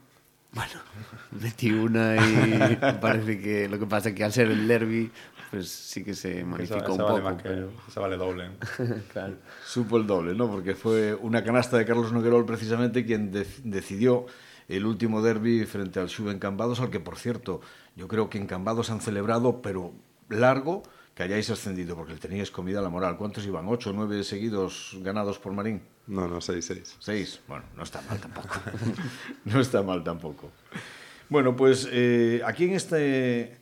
Bueno, 0.52 0.72
metí 1.32 1.72
una 1.72 2.16
y 2.16 2.78
parece 3.02 3.42
que 3.42 3.68
lo 3.68 3.78
que 3.80 3.88
pasa 3.88 4.10
es 4.10 4.16
que 4.16 4.24
al 4.24 4.32
ser 4.32 4.52
el 4.52 4.68
derby, 4.68 5.12
pues 5.50 5.68
sí 5.68 6.04
que 6.04 6.14
se 6.14 6.46
magnificó 6.46 6.78
esa, 6.78 6.86
esa 6.86 6.92
un 6.94 6.98
vale 7.00 7.22
poco. 7.22 7.24
más 7.24 7.42
que, 7.42 7.50
pero... 7.50 7.72
esa 7.88 8.00
vale 8.00 8.18
doble. 8.18 8.52
claro. 9.12 9.34
Supo 9.66 9.98
el 9.98 10.06
doble, 10.06 10.36
¿no? 10.36 10.48
Porque 10.48 10.76
fue 10.76 11.16
una 11.16 11.44
canasta 11.44 11.78
de 11.78 11.86
Carlos 11.86 12.14
Noguerol 12.14 12.46
precisamente 12.46 13.04
quien 13.04 13.32
de 13.32 13.48
decidió 13.64 14.28
el 14.68 14.86
último 14.86 15.22
derby 15.22 15.66
frente 15.66 16.00
al 16.00 16.10
Xube 16.10 16.32
en 16.32 16.40
Cambados, 16.40 16.80
al 16.80 16.92
que, 16.92 17.00
por 17.00 17.18
cierto, 17.18 17.62
yo 17.96 18.08
creo 18.08 18.30
que 18.30 18.38
en 18.38 18.48
Cambados 18.48 18.92
han 18.92 19.02
celebrado, 19.02 19.62
pero 19.62 19.92
largo, 20.30 20.84
que 21.16 21.24
hayáis 21.24 21.50
ascendido, 21.50 21.96
porque 21.96 22.14
le 22.14 22.20
teníais 22.20 22.52
comida 22.52 22.80
a 22.80 22.82
la 22.82 22.90
moral. 22.90 23.16
¿Cuántos 23.16 23.48
iban? 23.48 23.66
¿Ocho 23.70 23.92
o 23.92 23.94
nueve 23.94 24.22
seguidos 24.24 25.00
ganados 25.00 25.40
por 25.40 25.54
Marín? 25.54 25.82
No, 26.08 26.28
no, 26.28 26.42
seis, 26.42 26.66
seis. 26.66 26.98
Seis. 27.00 27.40
Bueno, 27.48 27.64
no 27.76 27.84
está 27.84 28.02
mal 28.02 28.20
tampoco. 28.20 28.60
no 29.46 29.62
está 29.62 29.82
mal 29.82 30.04
tampoco. 30.04 30.52
Bueno, 31.30 31.56
pues 31.56 31.88
eh, 31.90 32.42
aquí 32.46 32.66
en, 32.66 32.74
este, 32.74 33.58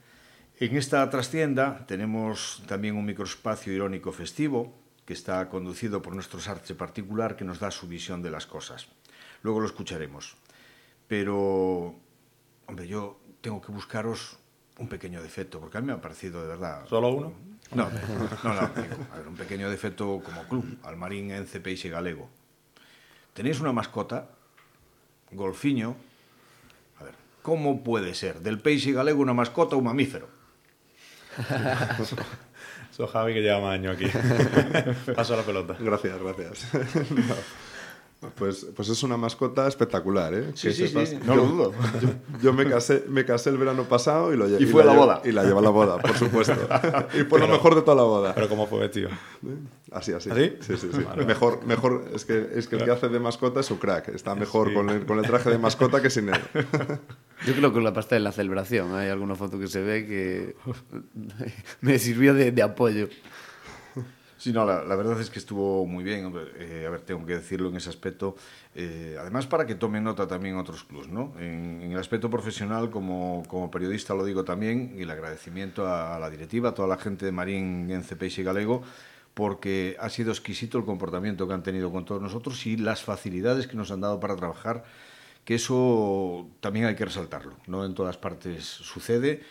en 0.60 0.76
esta 0.76 1.08
trastienda 1.12 1.86
tenemos 1.86 2.64
también 2.66 2.98
un 2.98 3.06
microespacio 3.06 3.72
irónico 3.72 4.12
festivo 4.12 4.74
que 5.06 5.14
está 5.14 5.48
conducido 5.48 6.02
por 6.02 6.16
nuestro 6.16 6.40
arte 6.50 6.74
particular 6.74 7.36
que 7.36 7.46
nos 7.46 7.60
da 7.60 7.70
su 7.70 7.88
visión 7.88 8.24
de 8.24 8.32
las 8.32 8.48
cosas. 8.48 8.88
Luego 9.44 9.60
lo 9.60 9.68
escucharemos. 9.68 10.36
Pero, 11.08 11.96
hombre, 12.66 12.88
yo 12.88 13.20
tengo 13.42 13.62
que 13.62 13.72
buscaros 13.72 14.40
un 14.78 14.88
pequeño 14.88 15.22
defecto, 15.22 15.60
porque 15.60 15.78
a 15.78 15.82
mí 15.82 15.88
me 15.88 15.94
ha 15.94 16.02
parecido 16.02 16.42
de 16.42 16.48
verdad. 16.48 16.86
¿Solo 16.88 17.10
uno? 17.10 17.34
No, 17.74 17.90
no, 18.44 18.54
no. 18.54 18.60
A 18.62 18.68
ver, 19.18 19.28
un 19.28 19.36
pequeño 19.36 19.70
defecto 19.70 20.22
como 20.24 20.44
club, 20.48 20.78
Almarín, 20.84 21.32
Ence, 21.32 21.60
Peixe 21.60 21.90
Galego. 21.90 22.30
Tenéis 23.34 23.60
una 23.60 23.74
mascota, 23.74 24.30
golfiño. 25.32 25.96
A 27.00 27.04
ver, 27.04 27.16
¿cómo 27.42 27.84
puede 27.84 28.14
ser 28.14 28.40
del 28.42 28.60
Peixe 28.60 28.92
Galego 28.92 29.22
una 29.22 29.34
mascota 29.34 29.76
un 29.76 29.86
mamífero? 29.86 30.28
Eso 32.92 33.08
Javi 33.08 33.34
que 33.34 33.42
lleva 33.42 33.60
más 33.60 33.74
años 33.74 33.96
aquí. 33.96 34.06
Paso 35.16 35.36
la 35.36 35.42
pelota. 35.42 35.76
Gracias, 35.80 36.20
gracias. 36.22 36.74
no. 37.12 37.36
Pues, 38.36 38.68
pues 38.76 38.90
es 38.90 39.04
una 39.04 39.18
mascota 39.18 39.68
espectacular, 39.68 40.34
¿eh? 40.34 40.52
Sí, 40.56 40.70
que 40.70 40.74
sí, 40.74 40.88
sepas, 40.88 41.10
sí, 41.10 41.20
no 41.26 41.36
lo 41.36 41.46
dudo. 41.46 41.74
Yo, 42.02 42.10
yo, 42.42 42.54
me, 42.54 42.70
casé, 42.70 43.04
me 43.08 43.26
casé 43.26 43.50
el 43.50 43.58
verano 43.58 43.84
pasado 43.84 44.34
y 44.34 44.38
lo 44.38 44.48
Y, 44.48 44.64
y 44.64 44.66
fue 44.66 44.84
la, 44.84 44.94
la 44.94 45.00
boda. 45.00 45.22
Y 45.24 45.32
la 45.32 45.44
llevé 45.44 45.60
a 45.60 45.62
la 45.62 45.70
boda, 45.70 45.98
por 46.00 46.18
supuesto. 46.18 46.54
y 47.14 47.24
fue 47.24 47.40
lo 47.40 47.48
mejor 47.48 47.76
de 47.76 47.82
toda 47.82 47.96
la 47.96 48.04
boda. 48.04 48.36
Pero 48.36 48.50
¿cómo 48.50 48.68
fue 48.68 48.80
vestido? 48.80 49.10
Así, 49.92 50.14
así. 50.14 50.30
¿Así? 50.30 50.58
Sí, 50.62 50.78
sí, 50.78 50.90
sí. 50.92 51.04
Vale. 51.04 51.26
Mejor, 51.26 51.66
mejor, 51.66 52.06
es 52.14 52.26
que, 52.26 52.50
es 52.56 52.68
que 52.68 52.78
el 52.78 52.86
que 52.86 52.92
hace 52.92 53.10
de 53.10 53.20
mascota 53.20 53.60
es 53.60 53.66
su 53.66 53.80
crack. 53.80 54.10
Está 54.10 54.36
mejor 54.36 54.70
sí. 54.70 54.74
con, 54.74 54.90
el, 54.90 55.06
con 55.06 55.20
el 55.20 55.26
traje 55.26 55.50
de 55.50 55.58
mascota 55.58 56.02
que 56.02 56.10
sin 56.10 56.30
él. 56.30 56.42
Yo 57.46 57.54
creo 57.54 57.74
que 57.74 57.82
la 57.82 57.94
pasta 57.94 58.16
de 58.16 58.22
la 58.22 58.32
celebración. 58.32 58.96
Hay 58.96 59.10
alguna 59.10 59.36
foto 59.36 59.60
que 59.60 59.68
se 59.68 59.82
ve 59.82 60.06
que 60.08 60.56
me 61.82 62.00
sirvió 62.00 62.34
de, 62.34 62.52
de 62.52 62.62
apoyo. 62.62 63.08
Sí, 64.44 64.52
no, 64.52 64.66
la, 64.66 64.84
la, 64.84 64.98
verdad 64.98 65.22
es 65.22 65.30
que 65.30 65.40
estuvo 65.40 65.86
muy 65.86 66.04
bien. 66.04 66.34
Eh, 66.58 66.84
a 66.86 66.90
ver, 66.90 67.00
tengo 67.00 67.26
que 67.26 67.36
decirlo 67.36 67.70
en 67.70 67.78
ese 67.78 67.88
aspecto. 67.88 68.36
Eh, 68.76 69.16
además, 69.18 69.48
para 69.48 69.66
que 69.66 69.76
tomen 69.76 70.04
nota 70.04 70.28
también 70.28 70.58
otros 70.58 70.84
clubs, 70.84 71.08
¿no? 71.08 71.34
En, 71.40 71.80
en, 71.82 71.94
el 71.94 71.98
aspecto 71.98 72.30
profesional, 72.30 72.90
como, 72.90 73.44
como 73.48 73.72
periodista 73.72 74.14
lo 74.14 74.26
digo 74.26 74.44
también, 74.44 74.96
y 74.98 75.04
el 75.04 75.12
agradecimiento 75.12 75.88
a, 75.88 76.18
a 76.18 76.20
la 76.20 76.30
directiva, 76.30 76.72
a 76.72 76.74
toda 76.74 76.90
la 76.90 76.98
gente 76.98 77.26
de 77.26 77.32
Marín, 77.32 77.90
en 77.90 78.04
CPX 78.04 78.40
y 78.40 78.44
Galego, 78.44 78.84
porque 79.34 79.96
ha 79.98 80.10
sido 80.10 80.34
exquisito 80.34 80.78
el 80.78 80.84
comportamiento 80.84 81.48
que 81.48 81.54
han 81.54 81.64
tenido 81.64 81.90
con 81.90 82.04
todos 82.04 82.22
nosotros 82.22 82.66
y 82.66 82.76
las 82.76 83.02
facilidades 83.02 83.66
que 83.66 83.78
nos 83.78 83.92
han 83.92 84.02
dado 84.02 84.20
para 84.20 84.36
trabajar, 84.36 84.84
que 85.46 85.56
eso 85.56 86.50
también 86.60 86.88
hay 86.88 86.96
que 86.96 87.06
resaltarlo. 87.06 87.56
No 87.68 87.86
en 87.86 87.94
todas 87.94 88.18
partes 88.18 88.66
sucede 88.66 89.42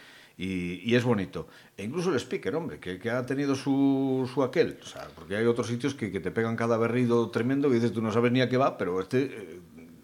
y, 0.43 0.91
y, 0.91 0.97
es 0.97 1.05
bonito. 1.05 1.47
E 1.77 1.85
incluso 1.85 2.11
el 2.11 2.17
speaker, 2.17 2.57
hombre, 2.57 2.81
que, 2.81 2.99
que 2.99 3.11
ha 3.11 3.25
tenido 3.25 3.55
su, 3.55 4.29
su, 4.35 4.43
aquel. 4.43 4.77
O 4.83 4.87
sea, 4.87 5.07
porque 5.15 5.37
hay 5.37 5.47
otros 5.47 5.69
sitios 5.69 5.95
que, 5.95 6.11
que, 6.11 6.19
te 6.19 6.33
pegan 6.33 6.57
cada 6.57 6.77
berrido 6.79 7.31
tremendo 7.31 7.69
que 7.69 7.77
dices, 7.77 7.93
tú 7.93 8.03
no 8.03 8.11
sabes 8.11 8.33
ni 8.33 8.41
a 8.41 8.49
qué 8.49 8.57
va, 8.57 8.77
pero 8.77 9.01
este 9.01 9.23
eh, 9.23 9.61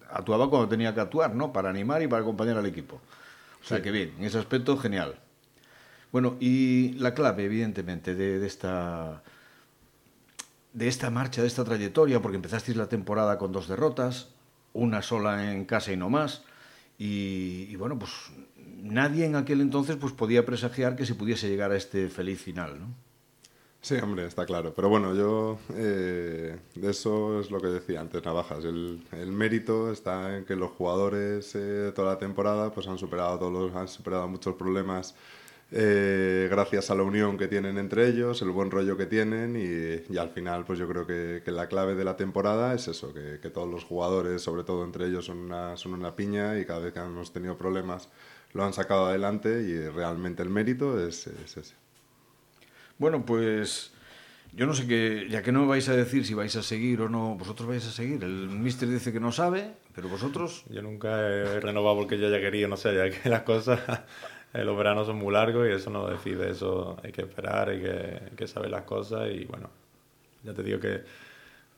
actuaba 0.09 0.49
cuando 0.49 0.69
tenía 0.69 0.95
que 0.95 1.01
actuar, 1.01 1.35
¿no? 1.35 1.51
Para 1.51 1.69
animar 1.69 2.01
y 2.03 2.07
para 2.07 2.21
acompañar 2.21 2.55
al 2.57 2.65
equipo. 2.65 3.01
O 3.61 3.67
sea, 3.67 3.77
sí. 3.77 3.83
que 3.83 3.91
bien, 3.91 4.13
en 4.17 4.23
ese 4.23 4.37
aspecto, 4.37 4.77
genial. 4.77 5.19
Bueno, 6.13 6.37
y 6.39 6.93
la 6.93 7.13
clave, 7.13 7.43
evidentemente, 7.43 8.15
de, 8.15 8.39
de 8.39 8.47
esta 8.47 9.21
de 10.71 10.87
esta 10.87 11.09
marcha, 11.09 11.41
de 11.41 11.47
esta 11.47 11.65
trayectoria, 11.65 12.21
porque 12.21 12.37
empezasteis 12.37 12.77
la 12.77 12.87
temporada 12.87 13.37
con 13.37 13.51
dos 13.51 13.67
derrotas, 13.67 14.29
una 14.71 15.01
sola 15.01 15.51
en 15.51 15.65
casa 15.65 15.91
y 15.91 15.97
no 15.97 16.09
más, 16.09 16.43
y, 16.97 17.65
y 17.69 17.75
bueno, 17.75 17.99
pues 17.99 18.11
nadie 18.81 19.25
en 19.25 19.35
aquel 19.35 19.61
entonces 19.61 19.95
pues 19.97 20.13
podía 20.13 20.45
presagiar 20.45 20.95
que 20.95 21.05
se 21.05 21.15
pudiese 21.15 21.49
llegar 21.49 21.71
a 21.71 21.77
este 21.77 22.09
feliz 22.09 22.41
final, 22.41 22.79
¿no? 22.79 22.87
Sí, 23.81 23.95
hombre, 23.95 24.25
está 24.25 24.45
claro. 24.45 24.73
Pero 24.75 24.89
bueno, 24.89 25.15
yo 25.15 25.57
eh, 25.73 26.59
eso 26.81 27.39
es 27.39 27.49
lo 27.49 27.61
que 27.61 27.67
decía 27.67 28.01
antes, 28.01 28.23
Navajas. 28.25 28.65
El, 28.65 29.01
el 29.13 29.31
mérito 29.31 29.91
está 29.91 30.37
en 30.37 30.43
que 30.45 30.55
los 30.55 30.71
jugadores 30.71 31.55
eh, 31.55 31.93
toda 31.95 32.13
la 32.13 32.19
temporada 32.19 32.71
pues 32.73 32.87
han 32.87 32.97
superado 32.97 33.39
todos 33.39 33.53
los, 33.53 33.75
han 33.75 33.87
superado 33.87 34.27
muchos 34.27 34.55
problemas 34.55 35.15
eh, 35.71 36.47
gracias 36.49 36.89
a 36.89 36.95
la 36.95 37.03
unión 37.03 37.37
que 37.37 37.47
tienen 37.47 37.77
entre 37.77 38.07
ellos, 38.07 38.41
el 38.41 38.49
buen 38.49 38.71
rollo 38.71 38.97
que 38.97 39.05
tienen 39.05 39.55
y, 39.55 40.11
y 40.11 40.17
al 40.17 40.31
final 40.31 40.65
pues 40.65 40.79
yo 40.79 40.87
creo 40.87 41.05
que, 41.05 41.43
que, 41.45 41.51
la 41.51 41.67
clave 41.67 41.93
de 41.93 42.03
la 42.03 42.17
temporada 42.17 42.73
es 42.73 42.87
eso, 42.87 43.13
que, 43.13 43.39
que, 43.39 43.51
todos 43.51 43.69
los 43.69 43.83
jugadores, 43.83 44.41
sobre 44.41 44.63
todo 44.63 44.83
entre 44.83 45.05
ellos, 45.05 45.25
son 45.25 45.37
una, 45.37 45.77
son 45.77 45.93
una 45.93 46.15
piña 46.15 46.57
y 46.57 46.65
cada 46.65 46.79
vez 46.79 46.93
que 46.93 46.99
hemos 46.99 47.31
tenido 47.31 47.55
problemas 47.55 48.09
lo 48.53 48.65
han 48.65 48.73
sacado 48.73 49.07
adelante 49.07 49.61
y 49.61 49.87
realmente 49.89 50.43
el 50.43 50.49
mérito 50.49 51.05
es, 51.05 51.27
es 51.27 51.57
ese. 51.57 51.75
Bueno, 52.97 53.25
pues 53.25 53.91
yo 54.53 54.65
no 54.65 54.73
sé 54.73 54.87
qué, 54.87 55.27
ya 55.29 55.43
que 55.43 55.51
no 55.51 55.61
me 55.61 55.67
vais 55.67 55.87
a 55.89 55.95
decir 55.95 56.25
si 56.25 56.33
vais 56.33 56.55
a 56.55 56.63
seguir 56.63 57.01
o 57.01 57.09
no, 57.09 57.35
vosotros 57.35 57.67
vais 57.67 57.85
a 57.85 57.91
seguir. 57.91 58.23
El 58.23 58.49
mister 58.49 58.89
dice 58.89 59.13
que 59.13 59.19
no 59.19 59.31
sabe, 59.31 59.73
pero 59.93 60.09
vosotros... 60.09 60.65
Yo 60.69 60.81
nunca 60.81 61.27
he 61.27 61.59
renovado 61.59 61.97
porque 61.97 62.17
yo 62.17 62.29
ya 62.29 62.39
quería, 62.39 62.67
no 62.67 62.75
sé, 62.75 62.95
ya 62.95 63.09
que 63.09 63.29
las 63.29 63.43
cosas, 63.43 63.79
los 64.53 64.77
veranos 64.77 65.07
son 65.07 65.17
muy 65.17 65.33
largos 65.33 65.67
y 65.67 65.71
eso 65.71 65.89
no 65.91 66.07
decide, 66.07 66.49
eso 66.49 66.97
hay 67.03 67.11
que 67.11 67.21
esperar, 67.21 67.69
hay 67.69 67.81
que, 67.81 68.19
hay 68.29 68.35
que 68.35 68.47
saber 68.47 68.71
las 68.71 68.83
cosas 68.83 69.29
y 69.31 69.45
bueno, 69.45 69.69
ya 70.43 70.53
te 70.53 70.63
digo 70.63 70.79
que, 70.79 71.03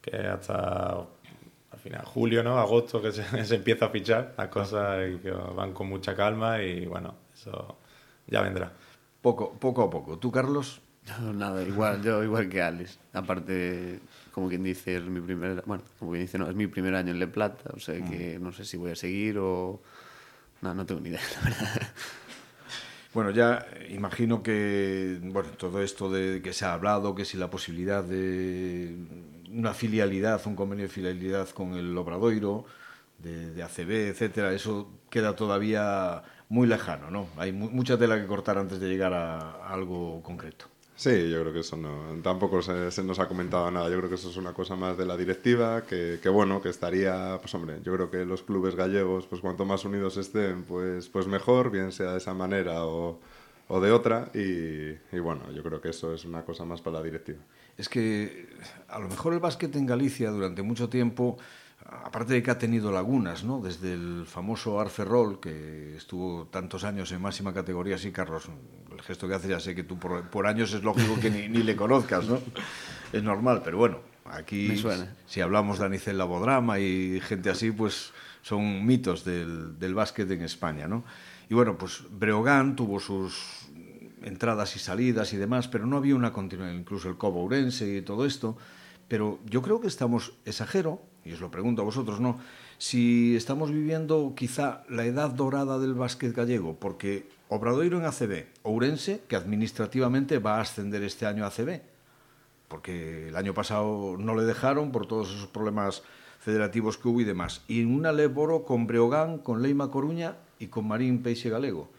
que 0.01 0.15
hasta 0.15 1.05
al 1.71 1.79
final 1.79 2.05
julio, 2.05 2.43
¿no? 2.43 2.59
Agosto 2.59 3.01
que 3.01 3.11
se, 3.11 3.23
se 3.45 3.55
empieza 3.55 3.85
a 3.85 3.89
fichar 3.89 4.33
las 4.37 4.47
cosas 4.49 5.09
y 5.09 5.17
que 5.17 5.31
van 5.31 5.73
con 5.73 5.87
mucha 5.87 6.15
calma 6.15 6.61
y 6.61 6.85
bueno, 6.85 7.15
eso 7.33 7.77
ya 8.27 8.41
vendrá. 8.41 8.71
Poco, 9.21 9.53
poco 9.53 9.83
a 9.83 9.89
poco. 9.89 10.17
¿Tú, 10.17 10.31
Carlos? 10.31 10.81
No, 11.19 11.33
nada, 11.33 11.63
igual, 11.63 12.01
yo 12.03 12.23
igual 12.23 12.47
que 12.47 12.61
Alex. 12.61 12.99
Aparte, 13.13 13.99
como 14.31 14.49
quien 14.49 14.63
dice, 14.63 14.97
es 14.97 15.03
mi 15.03 15.19
primer, 15.19 15.63
bueno, 15.65 15.83
como 15.97 16.11
quien 16.11 16.23
dice, 16.23 16.37
no, 16.37 16.47
es 16.47 16.55
mi 16.55 16.67
primer 16.67 16.95
año 16.95 17.11
en 17.11 17.19
Le 17.19 17.27
Plata, 17.27 17.71
o 17.73 17.79
sea 17.79 17.95
que 18.03 18.37
mm. 18.37 18.43
no 18.43 18.51
sé 18.51 18.65
si 18.65 18.77
voy 18.77 18.91
a 18.91 18.95
seguir 18.95 19.37
o... 19.39 19.81
No, 20.61 20.75
no 20.75 20.85
tengo 20.85 21.01
ni 21.01 21.09
idea, 21.09 21.21
la 21.35 21.49
verdad. 21.49 21.81
Bueno, 23.13 23.31
ya 23.31 23.67
imagino 23.89 24.41
que, 24.41 25.19
bueno, 25.21 25.49
todo 25.57 25.81
esto 25.81 26.09
de 26.09 26.41
que 26.41 26.53
se 26.53 26.63
ha 26.63 26.73
hablado, 26.73 27.13
que 27.13 27.25
si 27.25 27.35
la 27.35 27.49
posibilidad 27.49 28.03
de, 28.03 28.95
una 29.53 29.73
filialidad, 29.73 30.41
un 30.45 30.55
convenio 30.55 30.83
de 30.83 30.89
filialidad 30.89 31.49
con 31.49 31.73
el 31.73 31.97
Obradoiro, 31.97 32.65
de, 33.19 33.51
de 33.51 33.63
ACB, 33.63 34.09
etcétera, 34.09 34.53
eso 34.53 34.89
queda 35.09 35.35
todavía 35.35 36.23
muy 36.51 36.67
lejano, 36.67 37.09
¿no? 37.09 37.27
Hay 37.37 37.53
mu 37.53 37.69
mucha 37.69 37.97
tela 37.97 38.19
que 38.19 38.27
cortar 38.27 38.57
antes 38.57 38.79
de 38.79 38.89
llegar 38.89 39.13
a, 39.13 39.67
algo 39.71 40.21
concreto. 40.21 40.65
Sí, 40.97 41.29
yo 41.31 41.41
creo 41.41 41.53
que 41.53 41.61
eso 41.61 41.77
no, 41.77 42.21
tampoco 42.21 42.61
se, 42.61 43.03
nos 43.03 43.19
ha 43.19 43.27
comentado 43.27 43.71
nada. 43.71 43.89
Yo 43.89 43.97
creo 43.97 44.09
que 44.09 44.15
eso 44.15 44.29
es 44.29 44.37
una 44.37 44.53
cosa 44.53 44.75
más 44.75 44.97
de 44.97 45.05
la 45.05 45.15
directiva, 45.15 45.83
que, 45.83 46.19
bueno, 46.29 46.61
que 46.61 46.69
estaría, 46.69 47.39
pues 47.41 47.55
hombre, 47.55 47.79
yo 47.83 47.93
creo 47.93 48.11
que 48.11 48.25
los 48.25 48.43
clubes 48.43 48.75
gallegos, 48.75 49.25
pues 49.27 49.41
cuanto 49.41 49.65
más 49.65 49.85
unidos 49.85 50.17
estén, 50.17 50.63
pues, 50.63 51.07
pues 51.09 51.25
mejor, 51.25 51.71
bien 51.71 51.91
sea 51.93 52.11
de 52.11 52.17
esa 52.17 52.33
manera 52.33 52.85
o, 52.85 53.19
o 53.69 53.79
de 53.79 53.91
otra. 53.91 54.29
Y, 54.33 55.17
bueno, 55.19 55.49
yo 55.53 55.63
creo 55.63 55.79
que 55.79 55.89
eso 55.89 56.13
es 56.13 56.25
una 56.25 56.43
cosa 56.43 56.65
más 56.65 56.81
para 56.81 56.97
la 56.97 57.03
directiva. 57.03 57.39
Es 57.81 57.89
que 57.89 58.47
a 58.89 58.99
lo 58.99 59.09
mejor 59.09 59.33
el 59.33 59.39
básquet 59.39 59.75
en 59.75 59.87
Galicia 59.87 60.29
durante 60.29 60.61
mucho 60.61 60.87
tiempo 60.87 61.39
aparte 62.03 62.33
de 62.33 62.43
que 62.43 62.51
ha 62.51 62.59
tenido 62.59 62.91
lagunas, 62.91 63.43
¿no? 63.43 63.59
Desde 63.59 63.93
el 63.93 64.27
famoso 64.27 64.79
Arferrol, 64.79 65.39
que 65.39 65.97
estuvo 65.97 66.45
tantos 66.45 66.83
años 66.83 67.11
en 67.11 67.19
máxima 67.19 67.55
categoría, 67.55 67.97
sí, 67.97 68.11
Carlos, 68.11 68.49
el 68.93 69.01
gesto 69.01 69.27
que 69.27 69.33
hace 69.33 69.47
ya 69.49 69.59
sé 69.59 69.73
que 69.73 69.83
tú 69.83 69.97
por, 69.97 70.29
por 70.29 70.45
años 70.45 70.71
es 70.75 70.83
lógico 70.83 71.19
que 71.19 71.31
ni, 71.31 71.49
ni, 71.49 71.63
le 71.63 71.75
conozcas, 71.75 72.25
¿no? 72.25 72.39
Es 73.11 73.23
normal, 73.23 73.63
pero 73.65 73.79
bueno, 73.79 73.97
aquí 74.25 74.79
si 75.25 75.41
hablamos 75.41 75.79
de 75.79 75.85
Anicel 75.85 76.19
Labodrama 76.19 76.77
y 76.77 77.19
gente 77.19 77.49
así, 77.49 77.71
pues 77.71 78.13
son 78.43 78.85
mitos 78.85 79.25
del, 79.25 79.79
del 79.79 79.95
básquet 79.95 80.29
en 80.29 80.43
España, 80.43 80.87
¿no? 80.87 81.03
Y 81.49 81.55
bueno, 81.55 81.79
pues 81.79 82.03
Breogán 82.11 82.75
tuvo 82.75 82.99
sus 82.99 83.60
entradas 84.21 84.75
y 84.75 84.79
salidas 84.79 85.33
y 85.33 85.37
demás, 85.37 85.67
pero 85.67 85.85
no 85.85 85.97
había 85.97 86.15
una 86.15 86.33
continuidad, 86.33 86.73
incluso 86.73 87.09
el 87.09 87.17
Cobo 87.17 87.43
Urense 87.43 87.97
y 87.97 88.01
todo 88.01 88.25
esto. 88.25 88.57
Pero 89.07 89.39
yo 89.45 89.61
creo 89.61 89.81
que 89.81 89.87
estamos, 89.87 90.33
exagero, 90.45 91.01
y 91.25 91.33
os 91.33 91.41
lo 91.41 91.51
pregunto 91.51 91.81
a 91.81 91.85
vosotros, 91.85 92.19
¿no? 92.19 92.39
Si 92.77 93.35
estamos 93.35 93.71
viviendo 93.71 94.33
quizá 94.35 94.83
la 94.89 95.05
edad 95.05 95.31
dorada 95.31 95.79
del 95.79 95.93
básquet 95.93 96.33
gallego, 96.35 96.75
porque 96.79 97.29
Obradoiro 97.49 97.99
en 97.99 98.05
ACB, 98.05 98.45
Ourense, 98.63 99.21
que 99.27 99.35
administrativamente 99.35 100.39
va 100.39 100.57
a 100.57 100.61
ascender 100.61 101.03
este 101.03 101.25
año 101.25 101.43
a 101.43 101.47
ACB, 101.47 101.81
porque 102.67 103.27
el 103.27 103.35
año 103.35 103.53
pasado 103.53 104.15
no 104.17 104.33
le 104.35 104.43
dejaron 104.43 104.91
por 104.91 105.05
todos 105.05 105.29
esos 105.29 105.47
problemas 105.47 106.03
federativos 106.39 106.97
que 106.97 107.07
hubo 107.09 107.21
y 107.21 107.25
demás. 107.25 107.61
Y 107.67 107.81
en 107.81 107.93
una 107.93 108.11
Leboro 108.11 108.63
con 108.63 108.87
Breogán, 108.87 109.37
con 109.37 109.61
Leima 109.61 109.91
Coruña 109.91 110.37
y 110.57 110.67
con 110.67 110.87
Marín 110.87 111.21
Peixe 111.21 111.49
Galego. 111.49 111.89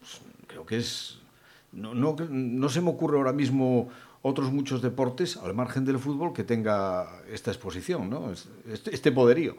Pues 0.00 0.20
creo 0.46 0.66
que 0.66 0.78
es 0.78 1.18
No, 1.74 1.94
no, 1.94 2.68
se 2.68 2.80
me 2.80 2.90
ocurre 2.90 3.18
ahora 3.18 3.32
mismo 3.32 3.88
otros 4.22 4.52
muchos 4.52 4.80
deportes, 4.80 5.36
al 5.36 5.54
margen 5.54 5.84
del 5.84 5.98
fútbol, 5.98 6.32
que 6.32 6.44
tenga 6.44 7.22
esta 7.30 7.50
exposición, 7.50 8.08
¿no? 8.08 8.32
este, 8.32 8.94
este 8.94 9.12
poderío. 9.12 9.56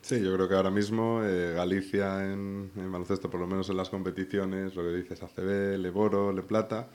Sí, 0.00 0.20
yo 0.20 0.34
creo 0.34 0.48
que 0.48 0.54
ahora 0.54 0.70
mismo 0.70 1.20
eh, 1.22 1.52
Galicia 1.54 2.24
en, 2.24 2.72
en, 2.74 2.90
baloncesto, 2.90 3.30
por 3.30 3.38
lo 3.38 3.46
menos 3.46 3.70
en 3.70 3.76
las 3.76 3.88
competiciones, 3.88 4.74
lo 4.74 4.82
que 4.82 4.96
dices 4.96 5.22
ACB, 5.22 5.78
Leboro, 5.78 6.32
Le 6.32 6.42
Plata, 6.42 6.88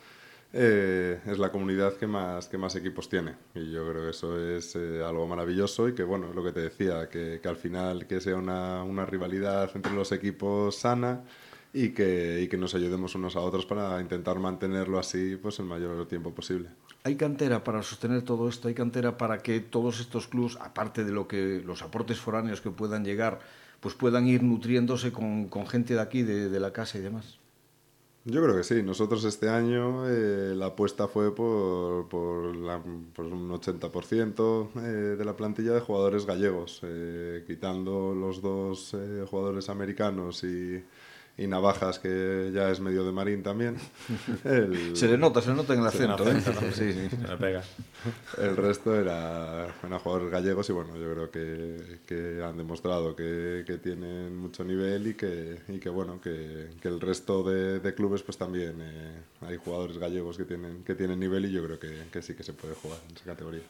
eh, 0.52 1.22
es 1.26 1.40
la 1.40 1.50
comunidad 1.50 1.94
que 1.94 2.06
más, 2.06 2.50
que 2.50 2.58
más 2.58 2.76
equipos 2.76 3.08
tiene. 3.08 3.36
Y 3.56 3.72
yo 3.72 3.90
creo 3.90 4.04
que 4.04 4.10
eso 4.10 4.38
es 4.38 4.76
eh, 4.76 5.02
algo 5.06 5.26
maravilloso 5.26 5.88
y 5.88 5.96
que, 5.96 6.04
bueno, 6.04 6.34
lo 6.34 6.44
que 6.44 6.52
te 6.52 6.60
decía, 6.60 7.10
que, 7.10 7.40
que 7.42 7.48
al 7.48 7.56
final 7.56 8.08
que 8.08 8.20
sea 8.20 8.36
una, 8.36 8.84
una 8.84 9.06
rivalidad 9.06 9.70
entre 9.74 9.94
los 9.94 10.12
equipos 10.12 10.76
sana 10.76 11.24
y 11.78 11.90
que, 11.92 12.42
y 12.42 12.48
que 12.48 12.58
nos 12.58 12.74
ayudemos 12.74 13.14
unos 13.14 13.36
a 13.36 13.40
otros 13.40 13.68
para 13.68 14.02
intentar 14.02 14.40
mantenerlo 14.40 14.98
así 14.98 15.36
pues 15.36 15.60
el 15.60 15.66
mayor 15.66 16.08
tiempo 16.08 16.34
posible. 16.34 16.70
¿Hay 17.04 17.16
cantera 17.16 17.64
para 17.64 17.84
sostener 17.84 18.24
todo 18.24 18.50
esto? 18.50 18.68
¿Hay 18.68 18.74
cantera 18.74 19.16
para 19.18 19.38
que 19.38 19.60
todos 19.60 20.00
estos 20.00 20.28
clubs, 20.28 20.58
aparte 20.60 21.04
de 21.04 21.12
lo 21.12 21.28
que 21.28 21.62
los 21.64 21.84
aportes 21.84 22.20
foráneos 22.20 22.62
que 22.62 22.72
puedan 22.72 23.06
llegar, 23.06 23.40
pues 23.80 23.94
puedan 23.94 24.28
ir 24.28 24.42
nutriéndose 24.42 25.12
con, 25.12 25.50
con 25.50 25.68
gente 25.68 25.94
de 25.94 26.02
aquí, 26.02 26.24
de, 26.24 26.50
de, 26.50 26.60
la 26.60 26.74
casa 26.74 26.98
y 26.98 27.02
demás? 27.02 27.38
Yo 28.26 28.42
creo 28.44 28.58
que 28.58 28.64
sí. 28.64 28.82
Nosotros 28.82 29.24
este 29.24 29.48
año 29.48 30.10
eh, 30.10 30.56
la 30.56 30.68
apuesta 30.68 31.08
fue 31.08 31.34
por, 31.34 32.10
por, 32.10 32.56
la, 32.56 32.82
por 33.14 33.26
un 33.26 33.52
80% 33.52 34.70
eh, 34.76 34.80
de 35.16 35.26
la 35.26 35.36
plantilla 35.36 35.74
de 35.74 35.80
jugadores 35.80 36.26
gallegos, 36.26 36.82
eh, 36.84 37.44
quitando 37.46 38.16
los 38.16 38.42
dos 38.42 38.96
eh, 38.96 39.26
jugadores 39.30 39.70
americanos 39.70 40.44
y 40.44 40.84
y 41.38 41.46
Navajas, 41.46 42.00
que 42.00 42.52
ya 42.54 42.72
es 42.72 42.80
medio 42.80 43.06
de 43.06 43.12
marín 43.12 43.44
también. 43.44 43.78
El... 44.44 44.98
Se 44.98 45.08
le 45.08 45.18
nota, 45.18 45.42
se 45.42 45.50
le 45.50 45.56
nota 45.56 45.74
en 45.74 45.82
el 45.82 45.88
acento. 45.88 46.28
¿eh? 46.28 46.34
¿no? 46.34 46.72
Sí, 46.72 46.94
sí. 46.94 47.10
Se 47.10 47.28
le 47.28 47.38
pega. 47.38 47.64
El 48.40 48.58
resto 48.58 49.00
era, 49.00 49.68
eran 49.84 50.00
jugadores 50.00 50.32
gallegos 50.32 50.68
y 50.70 50.74
bueno, 50.74 50.98
yo 50.98 51.14
creo 51.14 51.32
que, 51.32 52.00
que 52.08 52.44
han 52.44 52.58
demostrado 52.58 53.16
que, 53.16 53.64
que, 53.68 53.78
tienen 53.78 54.36
mucho 54.36 54.64
nivel 54.64 55.08
y 55.08 55.14
que, 55.14 55.60
y 55.68 55.80
que 55.80 55.90
bueno, 55.90 56.20
que, 56.20 56.72
que 56.82 56.88
el 56.88 57.00
resto 57.00 57.44
de, 57.44 57.80
de 57.80 57.94
clubes 57.94 58.24
pues 58.24 58.38
también 58.38 58.82
eh, 58.82 59.22
hay 59.42 59.58
jugadores 59.58 60.00
gallegos 60.00 60.38
que 60.38 60.46
tienen, 60.46 60.84
que 60.84 60.96
tienen 60.96 61.20
nivel 61.20 61.46
y 61.46 61.52
yo 61.52 61.64
creo 61.64 61.80
que, 61.80 62.06
que 62.12 62.22
sí 62.24 62.34
que 62.34 62.44
se 62.44 62.54
puede 62.54 62.74
jugar 62.74 62.98
en 63.10 63.16
esa 63.16 63.26
categoría. 63.26 63.62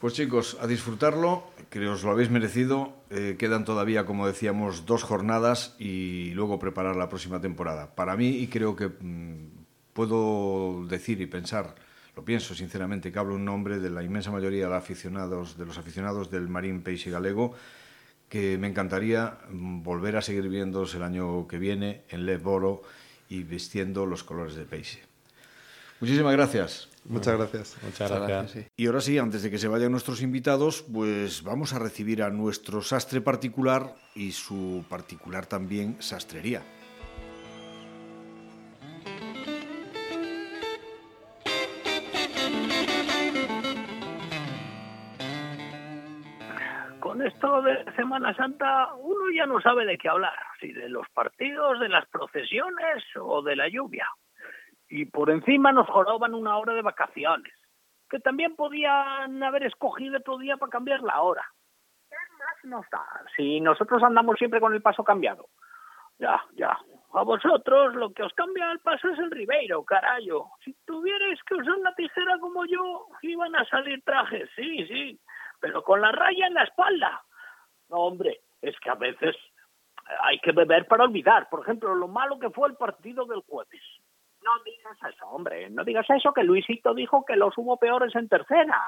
Pues 0.00 0.14
chicos, 0.14 0.56
a 0.62 0.66
disfrutarlo, 0.66 1.44
que 1.68 1.86
os 1.86 2.02
lo 2.04 2.10
habéis 2.10 2.30
merecido. 2.30 2.96
Eh, 3.10 3.36
quedan 3.38 3.66
todavía, 3.66 4.06
como 4.06 4.26
decíamos, 4.26 4.86
dos 4.86 5.02
jornadas 5.02 5.76
y 5.78 6.30
luego 6.32 6.58
preparar 6.58 6.96
la 6.96 7.10
próxima 7.10 7.42
temporada. 7.42 7.94
Para 7.94 8.16
mí, 8.16 8.28
y 8.28 8.46
creo 8.46 8.74
que 8.76 8.88
mmm, 8.88 9.50
puedo 9.92 10.86
decir 10.88 11.20
y 11.20 11.26
pensar, 11.26 11.74
lo 12.16 12.24
pienso 12.24 12.54
sinceramente, 12.54 13.12
que 13.12 13.18
hablo 13.18 13.36
en 13.36 13.44
nombre 13.44 13.78
de 13.78 13.90
la 13.90 14.02
inmensa 14.02 14.30
mayoría 14.30 14.64
de 14.64 15.64
los 15.66 15.76
aficionados, 15.76 16.30
del 16.30 16.48
Marín 16.48 16.80
Peixe 16.80 17.10
Galego, 17.10 17.52
que 18.30 18.56
me 18.56 18.68
encantaría 18.68 19.36
volver 19.50 20.16
a 20.16 20.22
seguir 20.22 20.48
viéndoos 20.48 20.94
el 20.94 21.02
año 21.02 21.46
que 21.46 21.58
viene 21.58 22.04
en 22.08 22.24
Le 22.24 22.38
Boro 22.38 22.80
y 23.28 23.42
vistiendo 23.42 24.06
los 24.06 24.24
colores 24.24 24.54
de 24.54 24.64
Peixe. 24.64 25.02
Muchísimas 26.00 26.32
gracias. 26.32 26.89
Muchas 27.04 27.36
gracias. 27.36 27.76
Muchas 27.82 28.10
gracias. 28.10 28.70
Y 28.76 28.86
ahora 28.86 29.00
sí, 29.00 29.18
antes 29.18 29.42
de 29.42 29.50
que 29.50 29.58
se 29.58 29.68
vayan 29.68 29.90
nuestros 29.90 30.22
invitados, 30.22 30.82
pues 30.82 31.42
vamos 31.42 31.72
a 31.72 31.78
recibir 31.78 32.22
a 32.22 32.30
nuestro 32.30 32.82
sastre 32.82 33.20
particular 33.20 33.94
y 34.14 34.32
su 34.32 34.84
particular 34.88 35.46
también 35.46 36.00
sastrería. 36.00 36.62
Con 47.00 47.22
esto 47.22 47.62
de 47.62 47.92
Semana 47.96 48.34
Santa 48.36 48.94
uno 48.94 49.30
ya 49.34 49.46
no 49.46 49.60
sabe 49.60 49.84
de 49.84 49.98
qué 49.98 50.08
hablar, 50.08 50.36
si 50.60 50.72
de 50.72 50.88
los 50.88 51.08
partidos, 51.14 51.80
de 51.80 51.88
las 51.88 52.06
procesiones 52.08 53.04
o 53.18 53.42
de 53.42 53.56
la 53.56 53.68
lluvia 53.68 54.06
y 54.90 55.06
por 55.06 55.30
encima 55.30 55.72
nos 55.72 55.88
joroban 55.88 56.34
una 56.34 56.58
hora 56.58 56.74
de 56.74 56.82
vacaciones, 56.82 57.52
que 58.10 58.18
también 58.18 58.56
podían 58.56 59.42
haber 59.42 59.64
escogido 59.64 60.18
otro 60.18 60.36
día 60.36 60.56
para 60.56 60.70
cambiar 60.70 61.00
la 61.02 61.22
hora. 61.22 61.44
¿Qué 62.10 62.16
más 62.38 62.64
nos 62.64 62.90
da? 62.90 63.06
Si 63.36 63.60
nosotros 63.60 64.02
andamos 64.02 64.36
siempre 64.36 64.60
con 64.60 64.74
el 64.74 64.82
paso 64.82 65.04
cambiado. 65.04 65.46
Ya, 66.18 66.44
ya. 66.52 66.76
A 67.14 67.22
vosotros 67.22 67.94
lo 67.94 68.12
que 68.12 68.24
os 68.24 68.32
cambia 68.34 68.70
el 68.72 68.80
paso 68.80 69.08
es 69.08 69.18
el 69.18 69.30
Ribeiro, 69.30 69.84
carayo. 69.84 70.46
Si 70.64 70.74
tuvierais 70.84 71.40
que 71.44 71.54
usar 71.54 71.78
la 71.78 71.94
tijera 71.94 72.38
como 72.38 72.66
yo, 72.66 73.06
iban 73.22 73.54
a 73.56 73.64
salir 73.66 74.02
trajes, 74.04 74.50
sí, 74.54 74.86
sí, 74.86 75.20
pero 75.60 75.82
con 75.82 76.00
la 76.00 76.12
raya 76.12 76.46
en 76.48 76.54
la 76.54 76.64
espalda. 76.64 77.22
No, 77.88 77.96
hombre, 77.98 78.40
es 78.60 78.78
que 78.80 78.90
a 78.90 78.94
veces 78.94 79.36
hay 80.22 80.38
que 80.40 80.52
beber 80.52 80.86
para 80.86 81.04
olvidar. 81.04 81.48
Por 81.48 81.60
ejemplo, 81.62 81.94
lo 81.94 82.08
malo 82.08 82.38
que 82.38 82.50
fue 82.50 82.68
el 82.68 82.76
partido 82.76 83.24
del 83.24 83.42
jueves. 83.48 83.82
Eso, 85.08 85.26
hombre, 85.28 85.70
no 85.70 85.84
digas 85.84 86.08
eso, 86.10 86.32
que 86.32 86.44
Luisito 86.44 86.92
dijo 86.94 87.24
que 87.24 87.36
los 87.36 87.56
hubo 87.56 87.78
peores 87.78 88.14
en 88.14 88.28
tercera. 88.28 88.78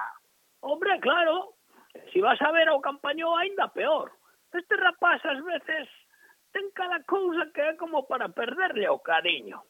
Hombre, 0.61 1.01
claro, 1.01 1.55
si 2.13 2.21
vas 2.21 2.41
a 2.43 2.53
ver 2.53 2.69
o 2.71 2.81
campañó 2.81 3.37
ainda 3.37 3.69
peor. 3.69 4.13
Este 4.53 4.77
rapaz 4.77 5.25
ás 5.25 5.43
veces 5.43 5.89
ten 6.53 6.69
cada 6.77 7.03
cousa 7.05 7.49
que 7.55 7.63
é 7.63 7.77
como 7.81 8.05
para 8.07 8.29
perderle 8.29 8.89
o 8.89 9.01
cariño. 9.01 9.65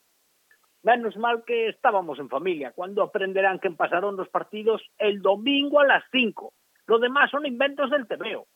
Menos 0.83 1.17
mal 1.17 1.45
que 1.47 1.69
estábamos 1.69 2.19
en 2.19 2.29
familia, 2.29 2.73
cuando 2.75 3.03
aprenderán 3.03 3.61
que 3.61 3.71
pasaron 3.71 4.17
los 4.17 4.29
partidos 4.29 4.83
el 4.99 5.23
domingo 5.23 5.79
a 5.79 5.87
las 5.87 6.03
5. 6.11 6.53
Lo 6.87 6.99
demás 6.99 7.31
son 7.31 7.47
inventos 7.47 7.91
del 7.91 8.09
TVO. 8.09 8.49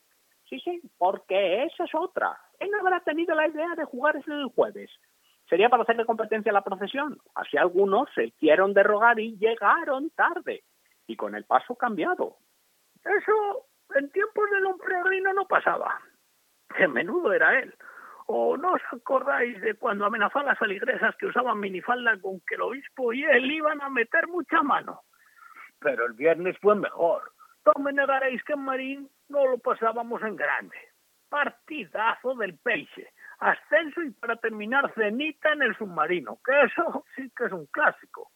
Sí, 0.50 0.58
sí, 0.58 0.82
porque 0.98 1.62
esa 1.62 1.84
es 1.84 1.94
otra. 1.94 2.36
Él 2.58 2.70
no 2.70 2.80
habrá 2.80 2.98
tenido 3.00 3.36
la 3.36 3.46
idea 3.46 3.76
de 3.76 3.84
jugar 3.84 4.16
el 4.16 4.46
jueves 4.46 4.90
sería 5.48 5.68
para 5.68 5.82
hacerle 5.82 6.04
competencia 6.04 6.50
a 6.50 6.54
la 6.54 6.64
procesión. 6.64 7.18
Así 7.34 7.56
algunos 7.56 8.08
se 8.14 8.24
hicieron 8.24 8.74
derrogar 8.74 9.18
y 9.18 9.36
llegaron 9.38 10.10
tarde, 10.10 10.64
y 11.06 11.16
con 11.16 11.34
el 11.34 11.44
paso 11.44 11.76
cambiado. 11.76 12.36
Eso 13.04 13.66
en 13.94 14.10
tiempos 14.10 14.50
del 14.50 14.66
hombre 14.66 15.02
reino 15.04 15.32
no 15.32 15.46
pasaba. 15.46 16.00
Qué 16.76 16.88
menudo 16.88 17.32
era 17.32 17.58
él. 17.60 17.74
¿O 18.26 18.56
no 18.56 18.72
os 18.72 18.82
acordáis 18.90 19.60
de 19.60 19.74
cuando 19.74 20.04
amenazó 20.04 20.40
a 20.40 20.44
las 20.44 20.58
feligresas 20.58 21.14
que 21.16 21.26
usaban 21.26 21.60
minifalda 21.60 22.18
con 22.20 22.40
que 22.40 22.56
el 22.56 22.62
obispo 22.62 23.12
y 23.12 23.22
él 23.22 23.50
iban 23.50 23.80
a 23.80 23.88
meter 23.88 24.26
mucha 24.26 24.62
mano? 24.62 25.02
Pero 25.78 26.06
el 26.06 26.14
viernes 26.14 26.56
fue 26.60 26.74
mejor. 26.74 27.30
no 27.64 27.82
me 27.82 27.92
negaréis 27.92 28.42
que 28.42 28.54
en 28.54 28.64
Marín 28.64 29.10
no 29.28 29.46
lo 29.46 29.58
pasábamos 29.58 30.20
en 30.22 30.34
grande. 30.34 30.76
Partidazo 31.28 32.34
del 32.34 32.58
Peixe. 32.58 33.12
Ascenso 33.38 34.02
y 34.02 34.10
para 34.10 34.36
terminar 34.36 34.92
cenita 34.94 35.52
en 35.52 35.62
el 35.62 35.76
submarino, 35.76 36.38
que 36.44 36.52
eso 36.62 37.04
sí 37.16 37.30
que 37.36 37.44
es 37.44 37.52
un 37.52 37.66
clásico. 37.66 38.30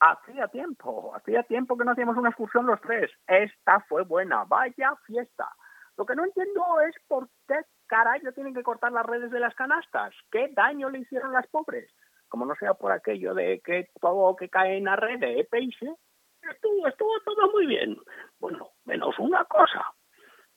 Hacía 0.00 0.48
tiempo, 0.48 1.14
hacía 1.14 1.44
tiempo 1.44 1.76
que 1.76 1.84
no 1.84 1.92
hacíamos 1.92 2.16
una 2.16 2.30
excursión 2.30 2.66
los 2.66 2.80
tres. 2.80 3.10
Esta 3.26 3.80
fue 3.88 4.02
buena, 4.02 4.44
vaya 4.44 4.96
fiesta. 5.06 5.48
Lo 5.96 6.04
que 6.04 6.16
no 6.16 6.24
entiendo 6.24 6.80
es 6.80 6.96
por 7.06 7.28
qué 7.46 7.60
carajo 7.86 8.32
tienen 8.34 8.54
que 8.54 8.62
cortar 8.62 8.90
las 8.92 9.06
redes 9.06 9.30
de 9.30 9.38
las 9.38 9.54
canastas. 9.54 10.14
¿Qué 10.30 10.48
daño 10.52 10.90
le 10.90 11.00
hicieron 11.00 11.32
las 11.32 11.46
pobres? 11.48 11.88
Como 12.28 12.46
no 12.46 12.54
sea 12.56 12.74
por 12.74 12.90
aquello 12.90 13.34
de 13.34 13.60
que 13.60 13.90
todo 14.00 14.34
que 14.34 14.48
cae 14.48 14.78
en 14.78 14.84
la 14.84 14.96
red 14.96 15.20
de 15.20 15.46
peixe, 15.50 15.94
estuvo, 16.50 16.88
estuvo 16.88 17.20
todo 17.20 17.52
muy 17.52 17.66
bien. 17.66 17.96
Bueno, 18.40 18.70
menos 18.84 19.16
una 19.18 19.44
cosa. 19.44 19.84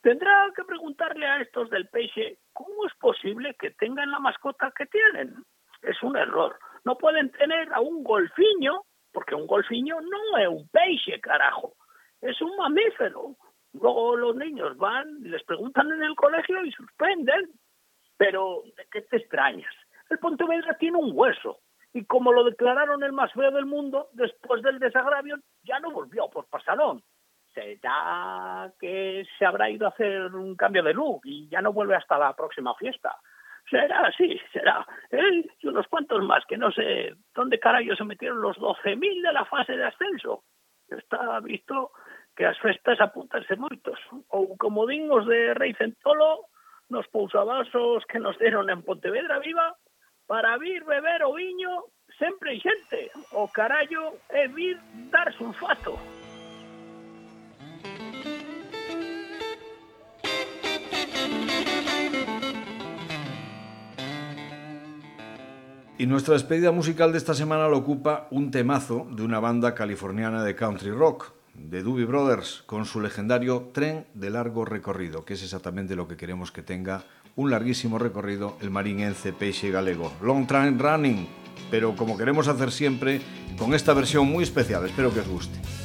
Tendrá 0.05 0.51
que 0.55 0.63
preguntarle 0.65 1.25
a 1.25 1.41
estos 1.41 1.67
del 1.71 1.89
peixe 1.89 2.37
cómo 2.53 2.85
es 2.85 2.93
posible 2.99 3.55
que 3.55 3.71
tengan 3.71 4.11
la 4.11 4.19
mascota 4.19 4.71
que 4.77 4.85
tienen. 4.85 5.33
Es 5.81 5.97
un 6.03 6.15
error. 6.15 6.59
No 6.83 6.95
pueden 6.95 7.31
tener 7.31 7.73
a 7.73 7.79
un 7.81 8.03
golfiño 8.03 8.83
porque 9.11 9.33
un 9.33 9.47
golfiño 9.47 9.99
no 10.01 10.37
es 10.37 10.47
un 10.47 10.69
peixe, 10.69 11.19
carajo, 11.21 11.73
es 12.21 12.39
un 12.39 12.55
mamífero. 12.55 13.35
Luego 13.73 14.15
los 14.15 14.35
niños 14.35 14.77
van, 14.77 15.23
les 15.23 15.43
preguntan 15.43 15.91
en 15.91 16.03
el 16.03 16.15
colegio 16.15 16.63
y 16.63 16.71
suspenden. 16.71 17.49
Pero, 18.15 18.61
¿de 18.77 18.85
qué 18.91 19.01
te 19.01 19.17
extrañas? 19.17 19.73
El 20.11 20.19
Pontevedra 20.19 20.77
tiene 20.77 20.99
un 20.99 21.13
hueso. 21.15 21.61
Y 21.93 22.05
como 22.05 22.31
lo 22.31 22.43
declararon 22.43 23.01
el 23.01 23.11
más 23.11 23.33
feo 23.33 23.49
del 23.49 23.65
mundo, 23.65 24.09
después 24.13 24.61
del 24.61 24.77
desagravio, 24.77 25.37
ya 25.63 25.79
no 25.79 25.89
volvió 25.89 26.29
por 26.29 26.45
pasadón. 26.45 27.01
será 27.55 28.71
que 28.79 29.25
se 29.39 29.45
habrá 29.45 29.69
ido 29.69 29.87
a 29.87 29.89
hacer 29.89 30.35
un 30.35 30.55
cambio 30.55 30.83
de 30.83 30.93
look 30.93 31.21
y 31.23 31.47
ya 31.49 31.61
no 31.61 31.73
vuelve 31.73 31.95
hasta 31.95 32.19
la 32.19 32.35
próxima 32.35 32.75
fiesta. 32.75 33.15
Será, 33.69 34.11
sí, 34.15 34.39
será. 34.53 34.85
¿Eh? 35.09 35.43
Y 35.59 35.67
unos 35.67 35.87
cuantos 35.87 36.21
más, 36.23 36.45
que 36.45 36.57
no 36.57 36.71
sé 36.71 37.15
dónde 37.33 37.59
carajo 37.59 37.95
se 37.95 38.03
metieron 38.03 38.41
los 38.41 38.57
12.000 38.57 39.23
de 39.23 39.33
la 39.33 39.45
fase 39.45 39.75
de 39.75 39.85
ascenso. 39.85 40.43
Está 40.87 41.39
visto 41.39 41.91
que 42.35 42.45
as 42.45 42.59
festas 42.59 42.99
apuntanse 43.01 43.55
moitos. 43.55 43.97
Ou 44.29 44.53
como 44.59 44.85
dignos 44.85 45.25
de 45.25 45.55
Rei 45.55 45.73
Centolo, 45.73 46.51
nos 46.91 47.07
pousabasos 47.07 48.05
que 48.05 48.19
nos 48.19 48.37
deron 48.37 48.69
en 48.69 48.83
Pontevedra 48.83 49.39
Viva, 49.39 49.73
para 50.27 50.57
vir 50.57 50.83
beber 50.83 51.23
o 51.23 51.33
viño 51.33 51.89
sempre 52.19 52.59
xente. 52.59 53.09
O 53.33 53.47
carallo 53.47 54.19
é 54.29 54.45
vir 54.47 54.77
dar 55.09 55.33
sulfato. 55.33 55.97
fato. 55.97 56.24
Y 65.97 66.07
nuestra 66.07 66.33
despedida 66.33 66.73
musical 66.73 67.13
de 67.13 67.17
esta 67.17 67.33
semana 67.33 67.69
lo 67.69 67.77
ocupa 67.77 68.27
un 68.29 68.51
temazo 68.51 69.07
de 69.11 69.23
una 69.23 69.39
banda 69.39 69.73
californiana 69.73 70.43
de 70.43 70.53
country 70.53 70.91
rock, 70.91 71.31
de 71.53 71.83
Doobie 71.83 72.03
Brothers, 72.03 72.63
con 72.65 72.83
su 72.85 72.99
legendario 72.99 73.69
Tren 73.71 74.05
de 74.13 74.29
largo 74.29 74.65
recorrido, 74.65 75.23
que 75.23 75.35
es 75.35 75.43
exactamente 75.43 75.95
lo 75.95 76.05
que 76.05 76.17
queremos 76.17 76.51
que 76.51 76.63
tenga 76.63 77.05
un 77.37 77.49
larguísimo 77.49 77.97
recorrido 77.97 78.57
el 78.61 78.71
marinense 78.71 79.31
Peixe 79.31 79.71
Galego. 79.71 80.11
Long 80.21 80.45
Train 80.45 80.77
Running, 80.77 81.29
pero 81.71 81.95
como 81.95 82.17
queremos 82.17 82.49
hacer 82.49 82.73
siempre, 82.73 83.21
con 83.57 83.73
esta 83.73 83.93
versión 83.93 84.27
muy 84.27 84.43
especial. 84.43 84.85
Espero 84.85 85.13
que 85.13 85.21
os 85.21 85.27
guste. 85.29 85.84